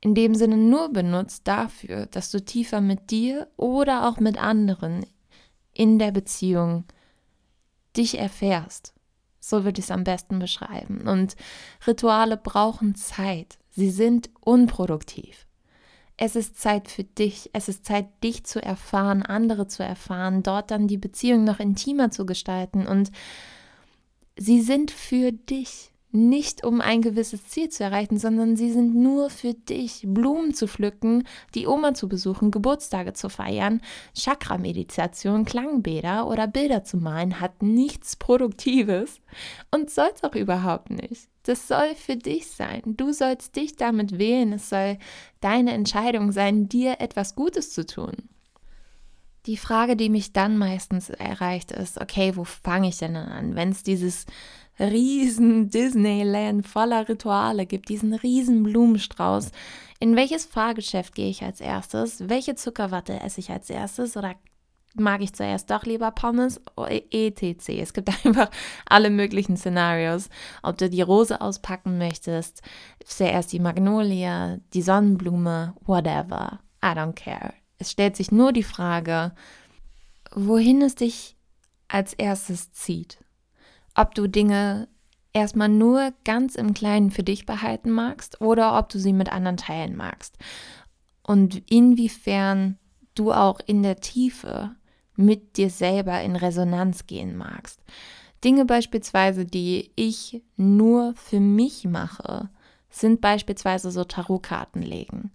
in 0.00 0.14
dem 0.14 0.34
Sinne 0.34 0.56
nur 0.56 0.92
benutzt 0.92 1.48
dafür, 1.48 2.06
dass 2.06 2.30
du 2.30 2.44
tiefer 2.44 2.80
mit 2.80 3.10
dir 3.10 3.48
oder 3.56 4.08
auch 4.08 4.20
mit 4.20 4.38
anderen 4.38 5.06
in 5.72 5.98
der 5.98 6.12
Beziehung 6.12 6.84
dich 7.96 8.18
erfährst. 8.18 8.94
So 9.40 9.64
würde 9.64 9.78
ich 9.78 9.86
es 9.86 9.90
am 9.90 10.04
besten 10.04 10.38
beschreiben. 10.38 11.06
Und 11.08 11.36
Rituale 11.86 12.36
brauchen 12.36 12.94
Zeit. 12.94 13.58
Sie 13.70 13.90
sind 13.90 14.30
unproduktiv. 14.40 15.45
Es 16.16 16.34
ist 16.34 16.58
Zeit 16.58 16.88
für 16.88 17.04
dich. 17.04 17.50
Es 17.52 17.68
ist 17.68 17.84
Zeit, 17.84 18.06
dich 18.24 18.44
zu 18.44 18.62
erfahren, 18.62 19.22
andere 19.22 19.68
zu 19.68 19.82
erfahren, 19.82 20.42
dort 20.42 20.70
dann 20.70 20.88
die 20.88 20.96
Beziehung 20.96 21.44
noch 21.44 21.60
intimer 21.60 22.10
zu 22.10 22.24
gestalten. 22.24 22.86
Und 22.86 23.10
sie 24.36 24.62
sind 24.62 24.90
für 24.90 25.32
dich. 25.32 25.90
Nicht 26.16 26.64
um 26.64 26.80
ein 26.80 27.02
gewisses 27.02 27.46
Ziel 27.46 27.68
zu 27.68 27.84
erreichen, 27.84 28.16
sondern 28.16 28.56
sie 28.56 28.72
sind 28.72 28.94
nur 28.94 29.28
für 29.28 29.52
dich. 29.52 30.02
Blumen 30.06 30.54
zu 30.54 30.66
pflücken, 30.66 31.24
die 31.54 31.66
Oma 31.66 31.92
zu 31.92 32.08
besuchen, 32.08 32.50
Geburtstage 32.50 33.12
zu 33.12 33.28
feiern, 33.28 33.82
Chakra-Meditation, 34.14 35.44
Klangbäder 35.44 36.26
oder 36.26 36.46
Bilder 36.46 36.84
zu 36.84 36.96
malen 36.96 37.38
hat 37.38 37.62
nichts 37.62 38.16
Produktives 38.16 39.20
und 39.70 39.90
soll 39.90 40.08
es 40.14 40.24
auch 40.24 40.34
überhaupt 40.34 40.88
nicht. 40.88 41.28
Das 41.42 41.68
soll 41.68 41.94
für 41.94 42.16
dich 42.16 42.46
sein. 42.46 42.80
Du 42.86 43.12
sollst 43.12 43.54
dich 43.54 43.76
damit 43.76 44.18
wählen. 44.18 44.54
Es 44.54 44.70
soll 44.70 44.96
deine 45.42 45.72
Entscheidung 45.74 46.32
sein, 46.32 46.66
dir 46.66 46.98
etwas 47.00 47.34
Gutes 47.34 47.74
zu 47.74 47.84
tun. 47.84 48.14
Die 49.44 49.58
Frage, 49.58 49.96
die 49.96 50.08
mich 50.08 50.32
dann 50.32 50.56
meistens 50.56 51.10
erreicht, 51.10 51.72
ist, 51.72 52.00
okay, 52.00 52.36
wo 52.36 52.44
fange 52.44 52.88
ich 52.88 52.96
denn 52.96 53.16
an? 53.16 53.54
Wenn 53.54 53.68
es 53.68 53.82
dieses 53.82 54.24
riesen 54.78 55.70
Disneyland 55.70 56.66
voller 56.66 57.08
Rituale 57.08 57.66
gibt, 57.66 57.88
diesen 57.88 58.14
riesen 58.14 58.62
Blumenstrauß, 58.62 59.50
in 59.98 60.16
welches 60.16 60.44
Fahrgeschäft 60.44 61.14
gehe 61.14 61.30
ich 61.30 61.42
als 61.42 61.60
erstes? 61.60 62.28
Welche 62.28 62.54
Zuckerwatte 62.54 63.20
esse 63.20 63.40
ich 63.40 63.50
als 63.50 63.70
erstes? 63.70 64.16
Oder 64.16 64.34
mag 64.94 65.22
ich 65.22 65.34
zuerst 65.34 65.70
doch 65.70 65.84
lieber 65.84 66.10
Pommes, 66.10 66.60
etc. 67.10 67.68
Es 67.68 67.92
gibt 67.92 68.08
einfach 68.26 68.50
alle 68.86 69.10
möglichen 69.10 69.56
Szenarios. 69.56 70.28
Ob 70.62 70.76
du 70.78 70.90
die 70.90 71.02
Rose 71.02 71.40
auspacken 71.40 71.98
möchtest, 71.98 72.62
zuerst 73.04 73.52
die 73.52 73.60
Magnolie, 73.60 74.60
die 74.74 74.82
Sonnenblume, 74.82 75.74
whatever. 75.84 76.60
I 76.82 76.88
don't 76.88 77.14
care. 77.14 77.54
Es 77.78 77.90
stellt 77.90 78.16
sich 78.16 78.32
nur 78.32 78.52
die 78.52 78.62
Frage, 78.62 79.32
wohin 80.34 80.82
es 80.82 80.94
dich 80.94 81.36
als 81.88 82.14
erstes 82.14 82.72
zieht. 82.72 83.18
Ob 83.96 84.14
du 84.14 84.28
Dinge 84.28 84.88
erstmal 85.32 85.70
nur 85.70 86.12
ganz 86.24 86.54
im 86.54 86.74
Kleinen 86.74 87.10
für 87.10 87.22
dich 87.22 87.46
behalten 87.46 87.90
magst 87.90 88.40
oder 88.40 88.78
ob 88.78 88.90
du 88.90 88.98
sie 88.98 89.12
mit 89.12 89.32
anderen 89.32 89.56
teilen 89.56 89.96
magst. 89.96 90.36
Und 91.22 91.62
inwiefern 91.70 92.78
du 93.14 93.32
auch 93.32 93.58
in 93.66 93.82
der 93.82 93.96
Tiefe 93.96 94.76
mit 95.16 95.56
dir 95.56 95.70
selber 95.70 96.20
in 96.20 96.36
Resonanz 96.36 97.06
gehen 97.06 97.36
magst. 97.36 97.80
Dinge 98.44 98.66
beispielsweise, 98.66 99.46
die 99.46 99.90
ich 99.96 100.42
nur 100.56 101.14
für 101.14 101.40
mich 101.40 101.84
mache, 101.84 102.50
sind 102.90 103.20
beispielsweise 103.20 103.90
so 103.90 104.04
Tarotkarten 104.04 104.82
legen. 104.82 105.32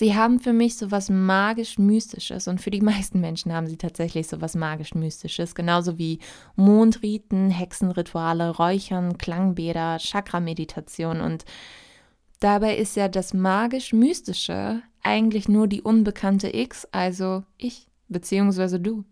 Sie 0.00 0.14
haben 0.14 0.40
für 0.40 0.54
mich 0.54 0.78
so 0.78 0.90
was 0.90 1.10
magisch-mystisches 1.10 2.48
und 2.48 2.58
für 2.62 2.70
die 2.70 2.80
meisten 2.92 3.20
Menschen 3.20 3.52
haben 3.52 3.66
sie 3.66 3.76
tatsächlich 3.76 4.28
so 4.28 4.40
was 4.40 4.54
magisch-mystisches, 4.54 5.54
genauso 5.54 5.98
wie 5.98 6.20
Mondriten, 6.56 7.50
Hexenrituale, 7.50 8.48
Räuchern, 8.48 9.18
Klangbäder, 9.18 9.98
Chakra-Meditation 9.98 11.20
und 11.20 11.44
dabei 12.38 12.78
ist 12.78 12.96
ja 12.96 13.08
das 13.08 13.34
magisch-mystische 13.34 14.80
eigentlich 15.02 15.50
nur 15.50 15.68
die 15.68 15.82
unbekannte 15.82 16.48
X, 16.56 16.88
also 16.92 17.44
ich 17.58 17.86
beziehungsweise 18.08 18.80
du. 18.80 19.04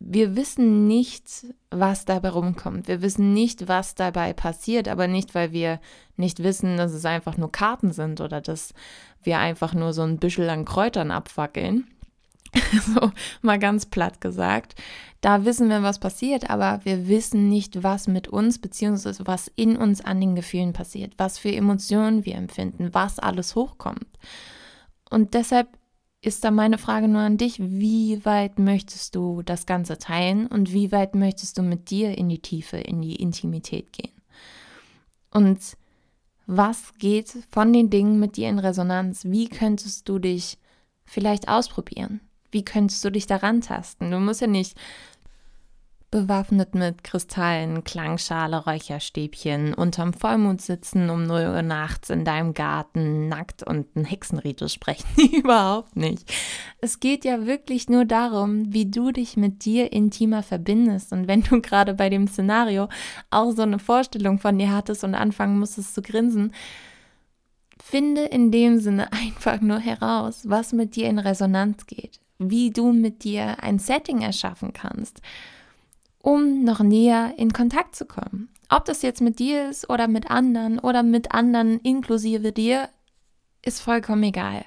Wir 0.00 0.36
wissen 0.36 0.86
nicht, 0.86 1.46
was 1.70 2.04
dabei 2.04 2.28
rumkommt. 2.28 2.86
Wir 2.86 3.02
wissen 3.02 3.34
nicht, 3.34 3.66
was 3.66 3.94
dabei 3.94 4.32
passiert, 4.32 4.86
aber 4.88 5.08
nicht, 5.08 5.34
weil 5.34 5.52
wir 5.52 5.80
nicht 6.16 6.42
wissen, 6.42 6.76
dass 6.76 6.92
es 6.92 7.04
einfach 7.04 7.36
nur 7.36 7.50
Karten 7.50 7.92
sind 7.92 8.20
oder 8.20 8.40
dass 8.40 8.74
wir 9.22 9.38
einfach 9.38 9.74
nur 9.74 9.92
so 9.92 10.02
ein 10.02 10.18
Büschel 10.18 10.48
an 10.50 10.64
Kräutern 10.64 11.10
abwackeln. 11.10 11.88
so 12.94 13.10
mal 13.42 13.58
ganz 13.58 13.86
platt 13.86 14.20
gesagt. 14.20 14.74
Da 15.20 15.44
wissen 15.44 15.68
wir, 15.68 15.82
was 15.82 15.98
passiert, 15.98 16.48
aber 16.48 16.80
wir 16.84 17.08
wissen 17.08 17.48
nicht, 17.48 17.82
was 17.82 18.06
mit 18.06 18.28
uns 18.28 18.60
beziehungsweise 18.60 19.26
was 19.26 19.50
in 19.56 19.76
uns 19.76 20.00
an 20.00 20.20
den 20.20 20.36
Gefühlen 20.36 20.72
passiert, 20.72 21.14
was 21.18 21.38
für 21.38 21.52
Emotionen 21.52 22.24
wir 22.24 22.36
empfinden, 22.36 22.90
was 22.92 23.18
alles 23.18 23.56
hochkommt. 23.56 24.06
Und 25.10 25.34
deshalb 25.34 25.77
ist 26.20 26.44
da 26.44 26.50
meine 26.50 26.78
Frage 26.78 27.08
nur 27.08 27.20
an 27.20 27.36
dich, 27.36 27.60
wie 27.60 28.24
weit 28.24 28.58
möchtest 28.58 29.14
du 29.14 29.42
das 29.42 29.66
Ganze 29.66 29.98
teilen 29.98 30.46
und 30.46 30.72
wie 30.72 30.90
weit 30.90 31.14
möchtest 31.14 31.58
du 31.58 31.62
mit 31.62 31.90
dir 31.90 32.18
in 32.18 32.28
die 32.28 32.40
Tiefe, 32.40 32.76
in 32.76 33.00
die 33.00 33.16
Intimität 33.16 33.92
gehen? 33.92 34.12
Und 35.30 35.58
was 36.46 36.94
geht 36.98 37.36
von 37.50 37.72
den 37.72 37.90
Dingen 37.90 38.18
mit 38.18 38.36
dir 38.36 38.48
in 38.48 38.58
Resonanz? 38.58 39.24
Wie 39.26 39.48
könntest 39.48 40.08
du 40.08 40.18
dich 40.18 40.58
vielleicht 41.04 41.48
ausprobieren? 41.48 42.20
Wie 42.50 42.64
könntest 42.64 43.04
du 43.04 43.10
dich 43.10 43.26
daran 43.26 43.60
tasten? 43.60 44.10
Du 44.10 44.18
musst 44.18 44.40
ja 44.40 44.46
nicht 44.46 44.76
bewaffnet 46.10 46.74
mit 46.74 47.04
Kristallen, 47.04 47.84
Klangschale, 47.84 48.64
Räucherstäbchen, 48.64 49.74
unterm 49.74 50.14
Vollmond 50.14 50.62
sitzen 50.62 51.10
um 51.10 51.24
0 51.24 51.52
Uhr 51.54 51.62
nachts 51.62 52.08
in 52.08 52.24
deinem 52.24 52.54
Garten, 52.54 53.28
nackt 53.28 53.62
und 53.62 53.94
einen 53.94 54.06
Hexenritus 54.06 54.72
sprechen. 54.72 55.06
Überhaupt 55.32 55.96
nicht. 55.96 56.24
Es 56.80 57.00
geht 57.00 57.26
ja 57.26 57.44
wirklich 57.44 57.90
nur 57.90 58.06
darum, 58.06 58.72
wie 58.72 58.90
du 58.90 59.10
dich 59.10 59.36
mit 59.36 59.66
dir 59.66 59.92
intimer 59.92 60.42
verbindest. 60.42 61.12
Und 61.12 61.28
wenn 61.28 61.42
du 61.42 61.60
gerade 61.62 61.94
bei 61.94 62.08
dem 62.08 62.26
Szenario 62.26 62.88
auch 63.30 63.50
so 63.52 63.62
eine 63.62 63.78
Vorstellung 63.78 64.38
von 64.38 64.58
dir 64.58 64.72
hattest 64.72 65.04
und 65.04 65.14
anfangen 65.14 65.58
musstest 65.58 65.94
zu 65.94 66.00
grinsen, 66.00 66.54
finde 67.82 68.22
in 68.22 68.50
dem 68.50 68.80
Sinne 68.80 69.12
einfach 69.12 69.60
nur 69.60 69.78
heraus, 69.78 70.42
was 70.46 70.72
mit 70.72 70.96
dir 70.96 71.08
in 71.08 71.18
Resonanz 71.18 71.84
geht, 71.86 72.20
wie 72.38 72.70
du 72.70 72.92
mit 72.92 73.24
dir 73.24 73.62
ein 73.62 73.78
Setting 73.78 74.22
erschaffen 74.22 74.72
kannst 74.72 75.20
um 76.22 76.64
noch 76.64 76.80
näher 76.80 77.34
in 77.36 77.52
Kontakt 77.52 77.96
zu 77.96 78.04
kommen. 78.04 78.48
Ob 78.68 78.84
das 78.84 79.02
jetzt 79.02 79.20
mit 79.20 79.38
dir 79.38 79.70
ist 79.70 79.88
oder 79.88 80.08
mit 80.08 80.30
anderen 80.30 80.78
oder 80.78 81.02
mit 81.02 81.32
anderen 81.32 81.80
inklusive 81.80 82.52
dir, 82.52 82.88
ist 83.64 83.80
vollkommen 83.80 84.22
egal. 84.24 84.64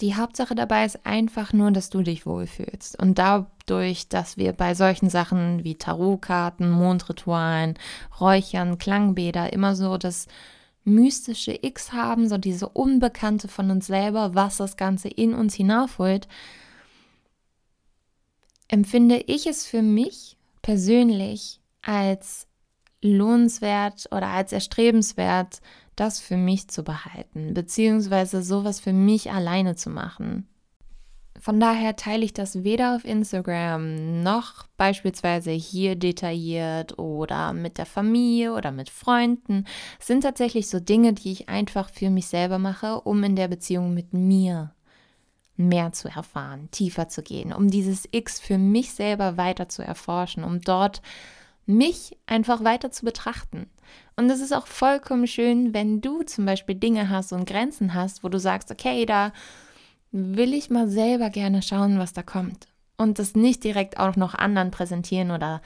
Die 0.00 0.16
Hauptsache 0.16 0.54
dabei 0.54 0.84
ist 0.84 1.06
einfach 1.06 1.52
nur, 1.52 1.70
dass 1.70 1.90
du 1.90 2.02
dich 2.02 2.26
wohlfühlst. 2.26 2.98
Und 3.00 3.18
dadurch, 3.18 4.08
dass 4.08 4.36
wir 4.36 4.52
bei 4.52 4.74
solchen 4.74 5.10
Sachen 5.10 5.62
wie 5.62 5.76
Tarotkarten, 5.76 6.70
Mondritualen, 6.70 7.78
Räuchern, 8.18 8.78
Klangbäder 8.78 9.52
immer 9.52 9.76
so 9.76 9.98
das 9.98 10.26
mystische 10.84 11.56
X 11.62 11.92
haben, 11.92 12.28
so 12.28 12.38
diese 12.38 12.68
Unbekannte 12.68 13.46
von 13.46 13.70
uns 13.70 13.86
selber, 13.86 14.34
was 14.34 14.56
das 14.56 14.76
Ganze 14.76 15.08
in 15.08 15.34
uns 15.34 15.54
hinaufholt, 15.54 16.26
empfinde 18.66 19.22
ich 19.26 19.46
es 19.46 19.66
für 19.66 19.82
mich 19.82 20.36
persönlich 20.62 21.60
als 21.82 22.46
lohnenswert 23.02 24.06
oder 24.12 24.28
als 24.28 24.52
erstrebenswert, 24.52 25.60
das 25.96 26.20
für 26.20 26.36
mich 26.36 26.68
zu 26.68 26.84
behalten, 26.84 27.52
beziehungsweise 27.52 28.42
sowas 28.42 28.80
für 28.80 28.92
mich 28.92 29.30
alleine 29.30 29.74
zu 29.74 29.90
machen. 29.90 30.48
Von 31.40 31.58
daher 31.58 31.96
teile 31.96 32.24
ich 32.24 32.32
das 32.32 32.62
weder 32.62 32.94
auf 32.94 33.04
Instagram 33.04 34.22
noch 34.22 34.68
beispielsweise 34.76 35.50
hier 35.50 35.96
detailliert 35.96 37.00
oder 37.00 37.52
mit 37.52 37.78
der 37.78 37.86
Familie 37.86 38.54
oder 38.54 38.70
mit 38.70 38.88
Freunden. 38.88 39.64
Es 39.98 40.06
sind 40.06 40.20
tatsächlich 40.20 40.68
so 40.68 40.78
Dinge, 40.78 41.14
die 41.14 41.32
ich 41.32 41.48
einfach 41.48 41.90
für 41.90 42.10
mich 42.10 42.28
selber 42.28 42.58
mache, 42.58 43.00
um 43.00 43.24
in 43.24 43.34
der 43.34 43.48
Beziehung 43.48 43.92
mit 43.92 44.12
mir 44.12 44.72
mehr 45.56 45.92
zu 45.92 46.08
erfahren, 46.08 46.68
tiefer 46.70 47.08
zu 47.08 47.22
gehen, 47.22 47.52
um 47.52 47.70
dieses 47.70 48.08
X 48.10 48.40
für 48.40 48.58
mich 48.58 48.92
selber 48.92 49.36
weiter 49.36 49.68
zu 49.68 49.82
erforschen, 49.82 50.44
um 50.44 50.60
dort 50.60 51.02
mich 51.66 52.16
einfach 52.26 52.64
weiter 52.64 52.90
zu 52.90 53.04
betrachten. 53.04 53.66
Und 54.16 54.30
es 54.30 54.40
ist 54.40 54.52
auch 54.52 54.66
vollkommen 54.66 55.26
schön, 55.26 55.74
wenn 55.74 56.00
du 56.00 56.22
zum 56.22 56.44
Beispiel 56.44 56.74
Dinge 56.74 57.08
hast 57.08 57.32
und 57.32 57.46
Grenzen 57.46 57.94
hast, 57.94 58.24
wo 58.24 58.28
du 58.28 58.38
sagst, 58.38 58.70
okay, 58.70 59.06
da 59.06 59.32
will 60.10 60.54
ich 60.54 60.70
mal 60.70 60.88
selber 60.88 61.30
gerne 61.30 61.62
schauen, 61.62 61.98
was 61.98 62.12
da 62.12 62.22
kommt. 62.22 62.68
Und 62.96 63.18
das 63.18 63.34
nicht 63.34 63.64
direkt 63.64 63.98
auch 63.98 64.16
noch 64.16 64.34
anderen 64.34 64.70
präsentieren 64.70 65.30
oder 65.30 65.62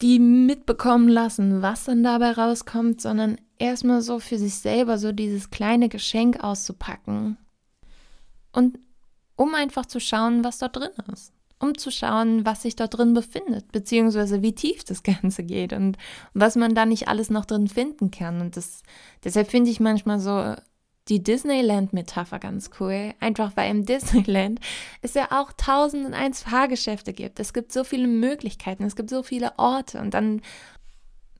die 0.00 0.18
mitbekommen 0.18 1.08
lassen, 1.08 1.62
was 1.62 1.84
dann 1.84 2.02
dabei 2.02 2.32
rauskommt, 2.32 3.00
sondern 3.00 3.38
erstmal 3.58 4.02
so 4.02 4.18
für 4.18 4.38
sich 4.38 4.56
selber 4.56 4.98
so 4.98 5.12
dieses 5.12 5.50
kleine 5.50 5.88
Geschenk 5.88 6.42
auszupacken 6.42 7.38
und 8.56 8.78
um 9.36 9.54
einfach 9.54 9.84
zu 9.84 10.00
schauen, 10.00 10.42
was 10.42 10.58
dort 10.58 10.76
drin 10.76 10.90
ist. 11.12 11.32
Um 11.58 11.76
zu 11.76 11.90
schauen, 11.90 12.44
was 12.44 12.62
sich 12.62 12.74
dort 12.76 12.98
drin 12.98 13.14
befindet, 13.14 13.70
beziehungsweise 13.70 14.42
wie 14.42 14.54
tief 14.54 14.82
das 14.84 15.02
Ganze 15.22 15.44
geht 15.44 15.72
und 15.72 15.96
was 16.34 16.56
man 16.56 16.74
da 16.74 16.86
nicht 16.86 17.08
alles 17.08 17.30
noch 17.30 17.44
drin 17.44 17.68
finden 17.68 18.10
kann. 18.10 18.40
Und 18.40 18.56
das, 18.56 18.82
deshalb 19.24 19.50
finde 19.50 19.70
ich 19.70 19.78
manchmal 19.78 20.20
so 20.20 20.54
die 21.08 21.22
Disneyland-Metapher 21.22 22.38
ganz 22.38 22.70
cool. 22.80 23.12
Einfach 23.20 23.52
weil 23.56 23.70
im 23.70 23.84
Disneyland 23.86 24.60
es 25.02 25.14
ja 25.14 25.28
auch 25.30 25.52
tausend 25.52 26.06
und 26.06 26.14
eins 26.14 26.42
Fahrgeschäfte 26.42 27.12
gibt. 27.12 27.38
Es 27.40 27.52
gibt 27.52 27.72
so 27.72 27.84
viele 27.84 28.08
Möglichkeiten, 28.08 28.84
es 28.84 28.96
gibt 28.96 29.10
so 29.10 29.22
viele 29.22 29.58
Orte 29.58 30.00
und 30.00 30.14
dann 30.14 30.40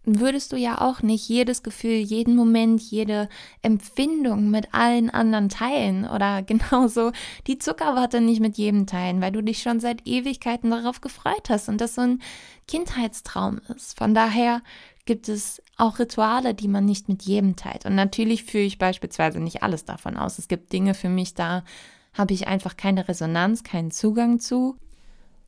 würdest 0.06 0.52
du 0.52 0.56
ja 0.56 0.80
auch 0.80 1.02
nicht 1.02 1.28
jedes 1.28 1.62
Gefühl, 1.62 1.96
jeden 1.96 2.36
Moment, 2.36 2.80
jede 2.80 3.28
Empfindung 3.60 4.50
mit 4.50 4.72
allen 4.72 5.10
anderen 5.10 5.48
teilen 5.48 6.08
oder 6.08 6.42
genauso 6.46 7.12
die 7.46 7.58
Zuckerwatte 7.58 8.20
nicht 8.20 8.40
mit 8.40 8.56
jedem 8.56 8.86
teilen, 8.86 9.20
weil 9.20 9.32
du 9.32 9.42
dich 9.42 9.60
schon 9.60 9.80
seit 9.80 10.06
Ewigkeiten 10.06 10.70
darauf 10.70 11.00
gefreut 11.00 11.50
hast 11.50 11.68
und 11.68 11.80
das 11.80 11.96
so 11.96 12.02
ein 12.02 12.22
Kindheitstraum 12.68 13.60
ist. 13.74 13.98
Von 13.98 14.14
daher 14.14 14.62
gibt 15.04 15.28
es 15.28 15.62
auch 15.76 15.98
Rituale, 15.98 16.54
die 16.54 16.68
man 16.68 16.84
nicht 16.84 17.08
mit 17.08 17.22
jedem 17.24 17.56
teilt. 17.56 17.84
Und 17.84 17.94
natürlich 17.94 18.44
führe 18.44 18.64
ich 18.64 18.78
beispielsweise 18.78 19.40
nicht 19.40 19.62
alles 19.62 19.84
davon 19.84 20.16
aus. 20.16 20.38
Es 20.38 20.48
gibt 20.48 20.72
Dinge 20.72 20.94
für 20.94 21.08
mich, 21.08 21.34
da 21.34 21.64
habe 22.12 22.32
ich 22.32 22.48
einfach 22.48 22.76
keine 22.76 23.08
Resonanz, 23.08 23.62
keinen 23.62 23.90
Zugang 23.90 24.40
zu 24.40 24.76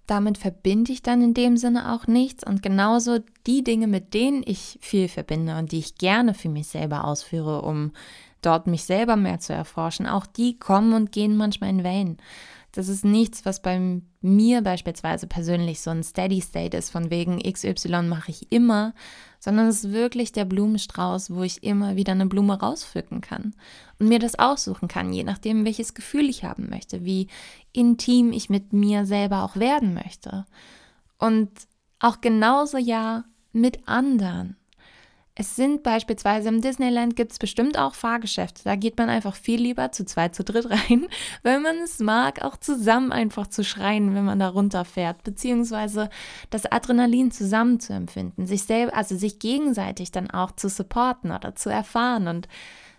damit 0.08 0.38
verbinde 0.38 0.90
ich 0.90 1.02
dann 1.02 1.22
in 1.22 1.34
dem 1.34 1.56
Sinne 1.56 1.94
auch 1.94 2.06
nichts. 2.06 2.42
Und 2.42 2.62
genauso 2.62 3.18
die 3.46 3.62
Dinge, 3.62 3.86
mit 3.86 4.14
denen 4.14 4.42
ich 4.44 4.78
viel 4.80 5.06
verbinde 5.06 5.56
und 5.58 5.70
die 5.70 5.78
ich 5.78 5.96
gerne 5.96 6.34
für 6.34 6.48
mich 6.48 6.66
selber 6.66 7.04
ausführe, 7.04 7.62
um 7.62 7.92
dort 8.42 8.66
mich 8.66 8.84
selber 8.84 9.16
mehr 9.16 9.38
zu 9.38 9.52
erforschen, 9.52 10.06
auch 10.06 10.26
die 10.26 10.58
kommen 10.58 10.94
und 10.94 11.12
gehen 11.12 11.36
manchmal 11.36 11.70
in 11.70 11.84
Wellen. 11.84 12.16
Das 12.72 12.88
ist 12.88 13.04
nichts, 13.04 13.44
was 13.44 13.60
bei 13.60 14.00
mir 14.20 14.62
beispielsweise 14.62 15.26
persönlich 15.26 15.80
so 15.80 15.90
ein 15.90 16.02
Steady 16.02 16.40
State 16.40 16.76
ist, 16.76 16.90
von 16.90 17.10
wegen 17.10 17.40
XY 17.40 18.02
mache 18.02 18.30
ich 18.30 18.50
immer, 18.50 18.94
sondern 19.38 19.68
es 19.68 19.84
ist 19.84 19.92
wirklich 19.92 20.32
der 20.32 20.44
Blumenstrauß, 20.44 21.30
wo 21.30 21.42
ich 21.42 21.62
immer 21.62 21.96
wieder 21.96 22.12
eine 22.12 22.26
Blume 22.26 22.58
rauspflücken 22.58 23.20
kann 23.20 23.54
und 23.98 24.08
mir 24.08 24.18
das 24.18 24.38
aussuchen 24.38 24.88
kann, 24.88 25.12
je 25.12 25.24
nachdem, 25.24 25.64
welches 25.64 25.94
Gefühl 25.94 26.28
ich 26.28 26.44
haben 26.44 26.68
möchte, 26.68 27.04
wie 27.04 27.28
intim 27.72 28.32
ich 28.32 28.50
mit 28.50 28.72
mir 28.72 29.06
selber 29.06 29.42
auch 29.44 29.56
werden 29.56 29.94
möchte. 29.94 30.44
Und 31.18 31.50
auch 31.98 32.20
genauso 32.20 32.78
ja 32.78 33.24
mit 33.52 33.88
anderen. 33.88 34.57
Es 35.40 35.54
sind 35.54 35.84
beispielsweise 35.84 36.48
im 36.48 36.62
Disneyland 36.62 37.14
gibt 37.14 37.30
es 37.30 37.38
bestimmt 37.38 37.78
auch 37.78 37.94
Fahrgeschäfte. 37.94 38.64
Da 38.64 38.74
geht 38.74 38.98
man 38.98 39.08
einfach 39.08 39.36
viel 39.36 39.60
lieber 39.60 39.92
zu 39.92 40.04
zweit, 40.04 40.34
zu 40.34 40.42
dritt 40.42 40.68
rein, 40.70 41.06
weil 41.44 41.60
man 41.60 41.76
es 41.76 42.00
mag, 42.00 42.42
auch 42.42 42.56
zusammen 42.56 43.12
einfach 43.12 43.46
zu 43.46 43.62
schreien, 43.62 44.16
wenn 44.16 44.24
man 44.24 44.40
da 44.40 44.48
runterfährt, 44.48 45.22
beziehungsweise 45.22 46.10
das 46.50 46.66
Adrenalin 46.66 47.30
zusammen 47.30 47.78
zu 47.78 47.92
empfinden, 47.92 48.48
sich 48.48 48.64
selber, 48.64 48.96
also 48.96 49.16
sich 49.16 49.38
gegenseitig 49.38 50.10
dann 50.10 50.28
auch 50.28 50.50
zu 50.50 50.68
supporten 50.68 51.30
oder 51.30 51.54
zu 51.54 51.70
erfahren. 51.70 52.26
Und 52.26 52.48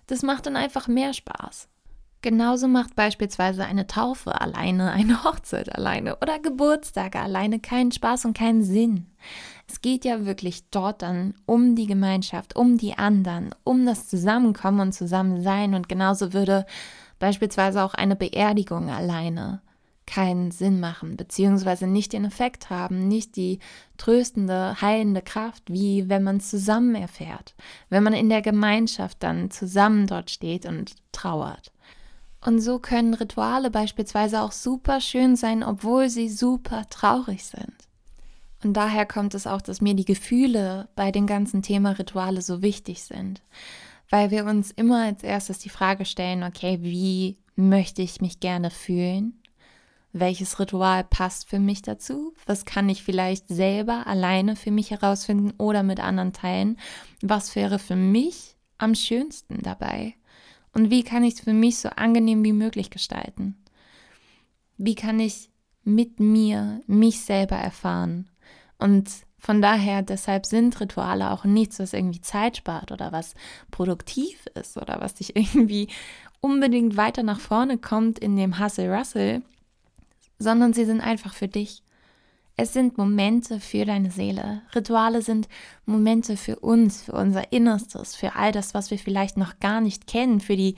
das 0.07 0.23
macht 0.23 0.45
dann 0.45 0.55
einfach 0.55 0.87
mehr 0.87 1.11
Spaß. 1.11 1.67
Genauso 2.21 2.69
macht 2.69 2.95
beispielsweise 2.95 3.65
eine 3.65 3.85
Taufe 3.85 4.39
alleine, 4.39 4.91
eine 4.91 5.23
Hochzeit 5.25 5.75
alleine 5.75 6.15
oder 6.21 6.39
Geburtstage 6.39 7.19
alleine 7.19 7.59
keinen 7.59 7.91
Spaß 7.91 8.23
und 8.23 8.37
keinen 8.37 8.63
Sinn. 8.63 9.07
Es 9.69 9.81
geht 9.81 10.03
ja 10.03 10.25
wirklich 10.25 10.67
dort 10.71 11.03
dann 11.03 11.35
um 11.45 11.75
die 11.75 11.85
Gemeinschaft, 11.85 12.55
um 12.55 12.77
die 12.79 12.97
anderen, 12.97 13.53
um 13.63 13.85
das 13.85 14.07
Zusammenkommen 14.07 14.79
und 14.79 14.93
Zusammensein 14.93 15.75
und 15.75 15.87
genauso 15.87 16.33
würde 16.33 16.65
beispielsweise 17.19 17.83
auch 17.83 17.93
eine 17.93 18.15
Beerdigung 18.15 18.89
alleine 18.89 19.61
keinen 20.07 20.49
Sinn 20.49 20.79
machen, 20.79 21.17
beziehungsweise 21.17 21.85
nicht 21.85 22.13
den 22.13 22.25
Effekt 22.25 22.71
haben, 22.71 23.07
nicht 23.07 23.35
die 23.35 23.59
tröstende, 23.97 24.81
heilende 24.81 25.21
Kraft, 25.21 25.61
wie 25.67 26.09
wenn 26.09 26.23
man 26.23 26.39
zusammen 26.39 26.95
erfährt, 26.95 27.53
wenn 27.89 28.01
man 28.01 28.13
in 28.13 28.29
der 28.29 28.41
Gemeinschaft 28.41 29.21
dann 29.21 29.51
zusammen 29.51 30.07
dort 30.07 30.31
steht 30.31 30.65
und 30.65 30.95
trauert. 31.11 31.71
Und 32.43 32.59
so 32.59 32.79
können 32.79 33.13
Rituale 33.13 33.69
beispielsweise 33.69 34.41
auch 34.41 34.51
super 34.51 34.99
schön 34.99 35.35
sein, 35.35 35.63
obwohl 35.63 36.09
sie 36.09 36.27
super 36.27 36.85
traurig 36.89 37.45
sind. 37.45 37.78
Und 38.63 38.73
daher 38.73 39.05
kommt 39.05 39.33
es 39.35 39.47
auch, 39.47 39.61
dass 39.61 39.81
mir 39.81 39.93
die 39.93 40.05
Gefühle 40.05 40.89
bei 40.95 41.11
dem 41.11 41.27
ganzen 41.27 41.61
Thema 41.61 41.91
Rituale 41.91 42.41
so 42.41 42.61
wichtig 42.61 43.03
sind, 43.03 43.41
weil 44.09 44.31
wir 44.31 44.45
uns 44.45 44.71
immer 44.71 45.03
als 45.03 45.23
erstes 45.23 45.59
die 45.59 45.69
Frage 45.69 46.05
stellen, 46.05 46.43
okay, 46.43 46.79
wie 46.81 47.37
möchte 47.55 48.01
ich 48.01 48.21
mich 48.21 48.39
gerne 48.39 48.69
fühlen? 48.69 49.41
Welches 50.11 50.59
Ritual 50.59 51.03
passt 51.03 51.47
für 51.47 51.59
mich 51.59 51.83
dazu? 51.83 52.33
Was 52.47 52.65
kann 52.65 52.89
ich 52.89 53.03
vielleicht 53.03 53.47
selber 53.47 54.07
alleine 54.07 54.55
für 54.55 54.71
mich 54.71 54.89
herausfinden 54.89 55.53
oder 55.57 55.83
mit 55.83 55.99
anderen 55.99 56.33
teilen? 56.33 56.77
Was 57.21 57.55
wäre 57.55 57.77
für 57.77 57.95
mich 57.95 58.55
am 58.79 58.95
schönsten 58.95 59.61
dabei? 59.61 60.15
Und 60.73 60.89
wie 60.89 61.03
kann 61.03 61.23
ich 61.23 61.35
es 61.35 61.41
für 61.41 61.53
mich 61.53 61.77
so 61.77 61.89
angenehm 61.89 62.43
wie 62.43 62.53
möglich 62.53 62.89
gestalten? 62.89 63.57
Wie 64.77 64.95
kann 64.95 65.19
ich 65.19 65.49
mit 65.83 66.19
mir 66.19 66.81
mich 66.87 67.21
selber 67.21 67.57
erfahren? 67.57 68.29
Und 68.79 69.09
von 69.37 69.61
daher, 69.61 70.01
deshalb 70.01 70.45
sind 70.45 70.79
Rituale 70.79 71.31
auch 71.31 71.45
nichts, 71.45 71.79
was 71.79 71.93
irgendwie 71.93 72.21
Zeit 72.21 72.57
spart 72.57 72.91
oder 72.91 73.11
was 73.11 73.35
produktiv 73.71 74.45
ist 74.55 74.77
oder 74.77 74.99
was 74.99 75.13
dich 75.15 75.35
irgendwie 75.35 75.87
unbedingt 76.41 76.97
weiter 76.97 77.23
nach 77.23 77.39
vorne 77.39 77.77
kommt 77.77 78.19
in 78.19 78.35
dem 78.35 78.59
Hustle-Russell, 78.59 79.41
sondern 80.39 80.73
sie 80.73 80.85
sind 80.85 81.01
einfach 81.01 81.33
für 81.33 81.47
dich. 81.47 81.83
Es 82.55 82.73
sind 82.73 82.97
Momente 82.97 83.61
für 83.61 83.85
deine 83.85 84.11
Seele. 84.11 84.61
Rituale 84.75 85.21
sind 85.21 85.47
Momente 85.85 86.35
für 86.35 86.59
uns, 86.59 87.03
für 87.03 87.13
unser 87.13 87.53
Innerstes, 87.53 88.15
für 88.15 88.35
all 88.35 88.51
das, 88.51 88.73
was 88.73 88.91
wir 88.91 88.99
vielleicht 88.99 89.37
noch 89.37 89.59
gar 89.61 89.79
nicht 89.79 90.07
kennen, 90.07 90.41
für 90.41 90.57
die 90.57 90.75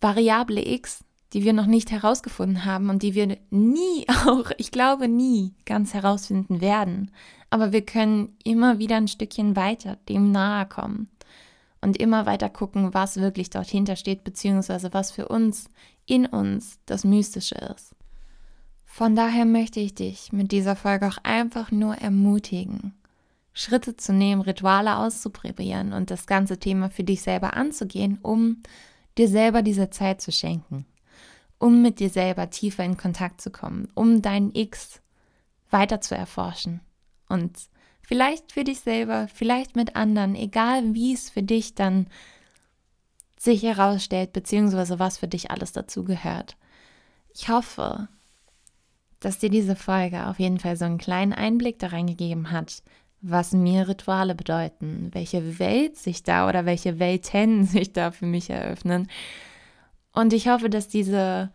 Variable 0.00 0.66
X, 0.66 1.04
die 1.32 1.44
wir 1.44 1.52
noch 1.52 1.66
nicht 1.66 1.90
herausgefunden 1.90 2.64
haben 2.64 2.90
und 2.90 3.02
die 3.02 3.14
wir 3.14 3.38
nie 3.50 4.06
auch, 4.26 4.50
ich 4.58 4.70
glaube 4.70 5.08
nie, 5.08 5.54
ganz 5.64 5.94
herausfinden 5.94 6.60
werden. 6.60 7.10
Aber 7.50 7.72
wir 7.72 7.84
können 7.84 8.36
immer 8.44 8.78
wieder 8.78 8.96
ein 8.96 9.08
Stückchen 9.08 9.56
weiter 9.56 9.96
dem 10.08 10.30
nahe 10.32 10.66
kommen 10.66 11.08
und 11.80 11.96
immer 11.96 12.26
weiter 12.26 12.48
gucken, 12.48 12.94
was 12.94 13.16
wirklich 13.16 13.50
dort 13.50 13.68
steht, 13.68 14.24
beziehungsweise 14.24 14.92
was 14.92 15.10
für 15.10 15.28
uns, 15.28 15.68
in 16.06 16.26
uns 16.26 16.78
das 16.86 17.04
Mystische 17.04 17.54
ist. 17.54 17.94
Von 18.84 19.14
daher 19.14 19.44
möchte 19.44 19.80
ich 19.80 19.94
dich 19.94 20.32
mit 20.32 20.50
dieser 20.50 20.74
Folge 20.74 21.06
auch 21.06 21.18
einfach 21.22 21.70
nur 21.70 21.94
ermutigen, 21.94 22.94
Schritte 23.52 23.96
zu 23.96 24.12
nehmen, 24.12 24.42
Rituale 24.42 24.96
auszuprobieren 24.96 25.92
und 25.92 26.10
das 26.10 26.26
ganze 26.26 26.58
Thema 26.58 26.90
für 26.90 27.04
dich 27.04 27.22
selber 27.22 27.54
anzugehen, 27.54 28.18
um 28.22 28.62
dir 29.16 29.28
selber 29.28 29.62
diese 29.62 29.90
Zeit 29.90 30.20
zu 30.20 30.32
schenken, 30.32 30.86
um 31.60 31.82
mit 31.82 32.00
dir 32.00 32.08
selber 32.08 32.50
tiefer 32.50 32.82
in 32.84 32.96
Kontakt 32.96 33.40
zu 33.40 33.50
kommen, 33.50 33.88
um 33.94 34.22
dein 34.22 34.50
X 34.52 35.00
weiter 35.70 36.00
zu 36.00 36.16
erforschen 36.16 36.80
und 37.28 37.52
vielleicht 38.02 38.50
für 38.50 38.64
dich 38.64 38.80
selber, 38.80 39.28
vielleicht 39.32 39.76
mit 39.76 39.94
anderen, 39.94 40.34
egal 40.34 40.94
wie 40.94 41.12
es 41.12 41.30
für 41.30 41.44
dich 41.44 41.76
dann 41.76 42.08
sich 43.38 43.62
herausstellt, 43.62 44.32
beziehungsweise 44.32 44.98
was 44.98 45.18
für 45.18 45.28
dich 45.28 45.50
alles 45.50 45.72
dazu 45.72 46.02
gehört. 46.02 46.56
Ich 47.34 47.48
hoffe, 47.48 48.08
dass 49.20 49.38
dir 49.38 49.50
diese 49.50 49.76
Folge 49.76 50.26
auf 50.26 50.38
jeden 50.38 50.58
Fall 50.58 50.76
so 50.76 50.86
einen 50.86 50.98
kleinen 50.98 51.34
Einblick 51.34 51.78
da 51.78 51.88
reingegeben 51.88 52.50
hat, 52.50 52.82
was 53.20 53.52
mir 53.52 53.86
Rituale 53.86 54.34
bedeuten, 54.34 55.10
welche 55.12 55.58
Welt 55.58 55.98
sich 55.98 56.22
da 56.22 56.48
oder 56.48 56.64
welche 56.64 56.98
Welten 56.98 57.64
sich 57.66 57.92
da 57.92 58.10
für 58.12 58.26
mich 58.26 58.48
eröffnen. 58.48 59.08
Und 60.12 60.32
ich 60.32 60.48
hoffe, 60.48 60.68
dass 60.70 60.88
diese 60.88 61.50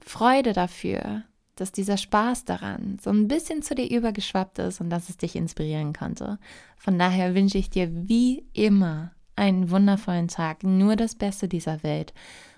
Freude 0.00 0.52
dafür, 0.52 1.22
dass 1.56 1.72
dieser 1.72 1.96
Spaß 1.96 2.44
daran 2.44 2.98
so 3.02 3.10
ein 3.10 3.28
bisschen 3.28 3.62
zu 3.62 3.74
dir 3.74 3.90
übergeschwappt 3.90 4.58
ist 4.58 4.80
und 4.80 4.90
dass 4.90 5.08
es 5.08 5.16
dich 5.16 5.36
inspirieren 5.36 5.92
konnte. 5.92 6.38
Von 6.76 6.98
daher 6.98 7.34
wünsche 7.34 7.58
ich 7.58 7.70
dir 7.70 7.88
wie 8.08 8.44
immer 8.52 9.12
einen 9.36 9.70
wundervollen 9.70 10.28
Tag, 10.28 10.62
nur 10.62 10.96
das 10.96 11.14
Beste 11.14 11.48
dieser 11.48 11.82
Welt 11.82 12.12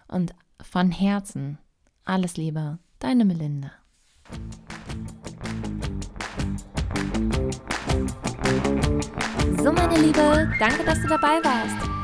und 0.09 0.35
von 0.61 0.91
Herzen 0.91 1.59
alles 2.05 2.37
Liebe, 2.37 2.79
deine 2.99 3.25
Melinda. 3.25 3.73
So, 9.63 9.73
meine 9.73 9.99
Liebe, 9.99 10.53
danke, 10.59 10.85
dass 10.85 11.01
du 11.03 11.09
dabei 11.09 11.43
warst. 11.43 11.96